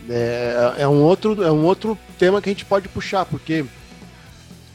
[0.10, 3.66] é, é, um outro, é um outro tema que a gente pode puxar, porque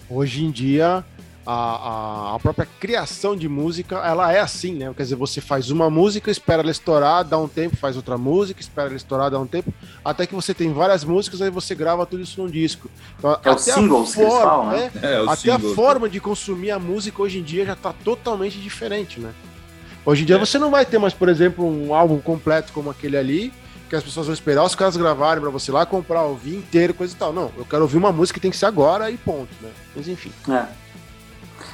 [0.09, 1.03] hoje em dia
[1.45, 4.93] a, a, a, própria criação de música, ela é assim, né?
[4.97, 8.61] Quer dizer, você faz uma música, espera ela estourar, dá um tempo, faz outra música,
[8.61, 9.73] espera ela estourar, dá um tempo,
[10.05, 12.89] até que você tem várias músicas, aí você grava tudo isso num disco.
[13.19, 14.91] Então, é o singles forma, falam, né?
[15.03, 18.59] É, é até a forma de consumir a música hoje em dia já está totalmente
[18.59, 19.33] diferente, né?
[20.05, 20.39] Hoje em dia é.
[20.39, 23.53] você não vai ter mais, por exemplo, um álbum completo como aquele ali,
[23.89, 27.13] que as pessoas vão esperar os caras gravarem para você lá comprar, ouvir inteiro, coisa
[27.13, 27.33] e tal.
[27.33, 29.71] Não, eu quero ouvir uma música que tem que ser agora e ponto, né?
[29.95, 30.33] Mas enfim.
[30.49, 30.67] É.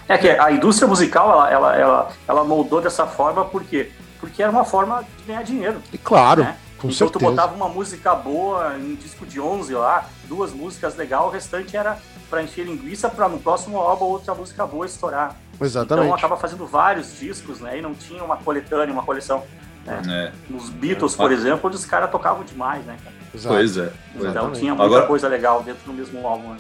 [0.09, 3.90] É que a indústria musical, ela, ela, ela, ela moldou dessa forma, por quê?
[4.18, 5.82] Porque era uma forma de ganhar dinheiro.
[5.92, 6.56] E claro, né?
[6.78, 7.18] com então certeza.
[7.18, 11.28] tu botava uma música boa em um disco de 11 lá, duas músicas legais, o
[11.28, 11.98] restante era
[12.30, 15.36] para encher linguiça para no próximo álbum outra música boa estourar.
[15.61, 16.06] Exatamente.
[16.06, 17.78] Então acaba fazendo vários discos, né?
[17.78, 19.44] E não tinha uma coletânea, uma coleção.
[19.84, 20.02] Né?
[20.09, 20.52] É.
[20.52, 23.16] Nos Beatles, por exemplo, os caras tocavam demais, né, cara?
[23.34, 23.54] Exato.
[23.54, 23.92] Pois é.
[24.14, 24.59] Então Exatamente.
[24.59, 26.52] tinha muita Agora, coisa legal dentro do mesmo álbum.
[26.52, 26.59] Né?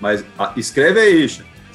[0.00, 1.28] Mas ah, escreve aí,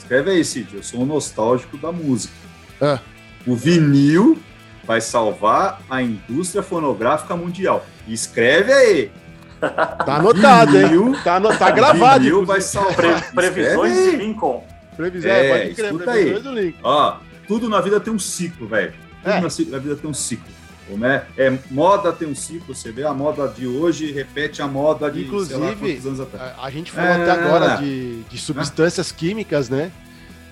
[0.05, 0.75] escreve aí, Cid.
[0.75, 2.33] Eu sou um nostálgico da música.
[2.79, 2.99] É.
[3.45, 4.37] O vinil
[4.83, 7.85] vai salvar a indústria fonográfica mundial.
[8.07, 9.11] Escreve aí.
[9.59, 11.15] Tá anotado, vinil, hein?
[11.23, 12.23] Tá, no, tá gravado.
[12.23, 12.95] Vinil vai salvar.
[12.95, 14.63] Pre previsões de Lincoln.
[14.95, 16.75] Previsão, é, pode crer, escuta aí.
[16.83, 18.93] Ó, tudo na vida tem um ciclo, velho.
[19.23, 19.71] Tudo é.
[19.71, 20.45] na vida tem um ciclo.
[20.87, 21.25] Né?
[21.35, 25.23] É, moda tem um ciclo, você vê a moda de hoje repete a moda de
[25.23, 26.53] Inclusive, lá, anos atrás.
[26.57, 27.21] A, a gente falou é...
[27.23, 29.15] até agora de, de substâncias é.
[29.15, 29.91] químicas, né?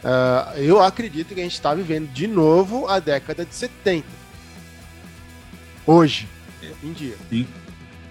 [0.04, 4.06] Uh, eu acredito que a gente está vivendo de novo a década de 70.
[5.86, 6.28] Hoje,
[6.62, 6.72] é.
[6.84, 7.16] em dia.
[7.30, 7.48] Sim.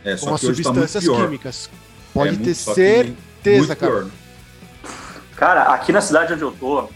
[0.05, 1.71] É, com as tá substâncias tá químicas.
[2.15, 3.93] Pode é ter certeza, cara.
[3.93, 4.11] Pior, né?
[5.37, 6.89] Cara, aqui na cidade onde eu tô,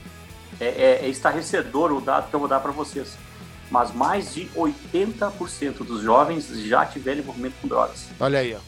[0.60, 3.16] é, é, é estarrecedor o dado que eu vou dar para vocês.
[3.70, 8.06] Mas mais de 80% dos jovens já tiveram envolvimento com drogas.
[8.20, 8.60] Olha aí, ó.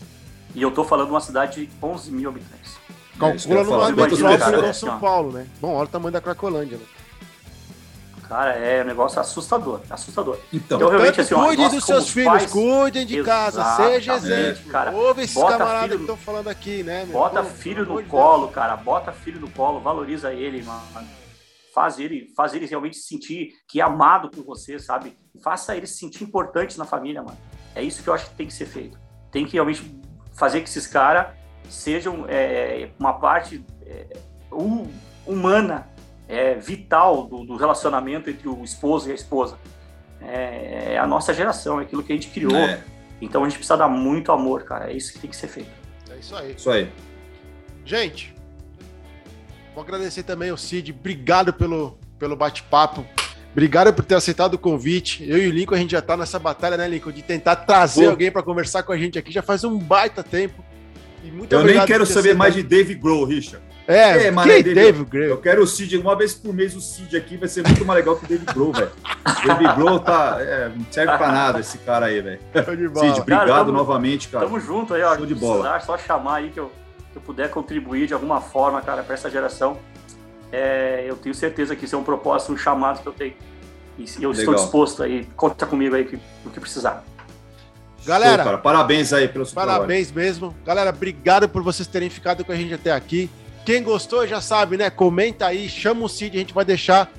[0.55, 2.77] E eu tô falando de uma cidade de 11 mil habitantes.
[3.19, 5.47] Calcula numa metrópole de São Paulo, né?
[5.61, 6.85] Bom, olha o tamanho da Cracolândia, né?
[8.29, 10.39] Cara, é um negócio assustador, assustador.
[10.53, 12.53] Então, então realmente, assim, cuide ó, dos seus filhos, pais...
[12.53, 14.71] cuidem de casa, seja exemplo.
[14.71, 17.05] Cara, Ouve esses camaradas que estão falando aqui, né?
[17.07, 17.15] Meu?
[17.15, 18.55] Bota Pô, filho no colo, Deus.
[18.55, 20.83] cara, bota filho no colo, valoriza ele, mano.
[21.75, 25.17] Faz ele, faz ele realmente sentir que é amado por você, sabe?
[25.43, 27.39] Faça ele se sentir importante na família, mano.
[27.75, 28.99] É isso que eu acho que tem que ser feito.
[29.31, 29.83] Tem que realmente
[30.33, 31.37] fazer que esses caras
[31.69, 34.17] sejam é, uma parte é,
[35.27, 35.89] humana,
[36.27, 39.59] é, vital do, do, relacionamento entre o esposo e a esposa.
[40.21, 42.57] É, é, a nossa geração, é aquilo que a gente criou.
[42.57, 42.83] É.
[43.21, 44.91] Então a gente precisa dar muito amor, cara.
[44.91, 45.71] É isso que tem que ser feito.
[46.11, 46.53] É isso aí.
[46.53, 46.93] Isso aí.
[47.85, 48.35] Gente,
[49.79, 50.91] vou agradecer também ao Cid.
[50.93, 53.07] Obrigado pelo, pelo bate-papo.
[53.53, 55.25] Obrigado por ter aceitado o convite.
[55.29, 57.13] Eu e o Lincoln, a gente já tá nessa batalha, né, Lincoln?
[57.13, 58.11] De tentar trazer Pô.
[58.11, 60.65] alguém para conversar com a gente aqui já faz um baita tempo.
[61.51, 63.65] eu nem quero saber mais de Dave Grohl, Richard.
[63.87, 65.25] É, é mano, Dave, Dave Grohl.
[65.25, 68.01] Eu quero o Cid, uma vez por mês o Cid aqui vai ser muito mais
[68.01, 68.91] legal que o Dave Grohl, velho.
[69.47, 72.39] Dave Grohl tá, é, não serve pra nada esse cara aí, velho.
[72.53, 74.45] Cid, obrigado cara, tamo, novamente, cara.
[74.45, 75.17] Tamo junto aí, ó.
[75.17, 75.81] Show de bola.
[75.81, 76.78] Só chamar aí que eu, que
[77.19, 79.77] eu puder contribuir de alguma forma, cara, pra essa geração.
[80.51, 83.35] É, eu tenho certeza que isso é um propósito, um chamado que eu tenho.
[83.99, 84.33] E eu Legal.
[84.33, 86.09] estou disposto aí, conta comigo aí
[86.45, 87.05] o que precisar.
[88.07, 90.27] Galera, Show, parabéns aí pelo seu Parabéns trabalho.
[90.27, 90.57] mesmo.
[90.65, 93.29] Galera, obrigado por vocês terem ficado com a gente até aqui.
[93.67, 94.89] Quem gostou já sabe, né?
[94.89, 97.11] Comenta aí, chama o Cid, a gente vai deixar.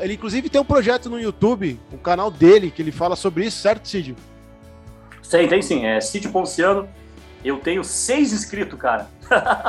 [0.00, 3.60] Ele, inclusive, tem um projeto no YouTube, o canal dele, que ele fala sobre isso,
[3.60, 4.14] certo, Cid?
[5.28, 5.84] Tem, tem sim.
[5.84, 6.88] É Cid Ponciano.
[7.44, 9.08] Eu tenho seis inscritos, cara.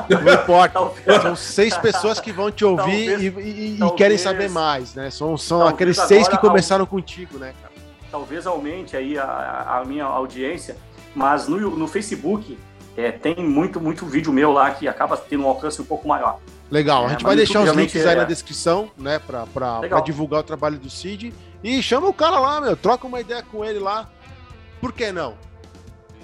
[0.09, 0.79] Não importa.
[1.21, 4.93] São seis pessoas que vão te ouvir talvez, e, e, talvez, e, querem saber mais,
[4.95, 5.09] né?
[5.09, 7.73] São, são aqueles seis que começaram contigo, né, cara?
[8.11, 10.77] Talvez aumente aí a, a minha audiência,
[11.15, 12.57] mas no, no Facebook
[12.95, 16.39] é, tem muito, muito vídeo meu lá que acaba tendo um alcance um pouco maior.
[16.69, 19.79] Legal, a é, gente é, vai deixar os links aí na descrição, né, pra, pra,
[19.79, 21.33] pra, divulgar o trabalho do Cid.
[21.63, 24.09] E chama o cara lá, meu, troca uma ideia com ele lá.
[24.81, 25.35] Por que não?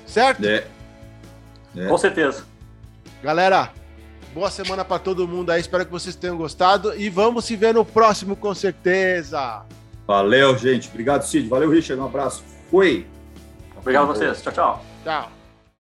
[0.06, 0.44] Certo?
[0.45, 0.66] É.
[1.78, 1.88] é.
[1.88, 2.45] Com certeza.
[3.22, 3.72] Galera,
[4.34, 7.74] boa semana para todo mundo aí, espero que vocês tenham gostado e vamos se ver
[7.74, 9.64] no próximo com certeza.
[10.08, 10.90] Valeu, gente.
[10.90, 11.48] Obrigado, Cid.
[11.48, 12.02] Valeu, Richard.
[12.02, 12.44] Um abraço.
[12.72, 13.06] Fui.
[13.78, 14.41] Obrigado a vocês.
[14.41, 14.86] Tchau, tchau.
[15.04, 15.39] Tchau.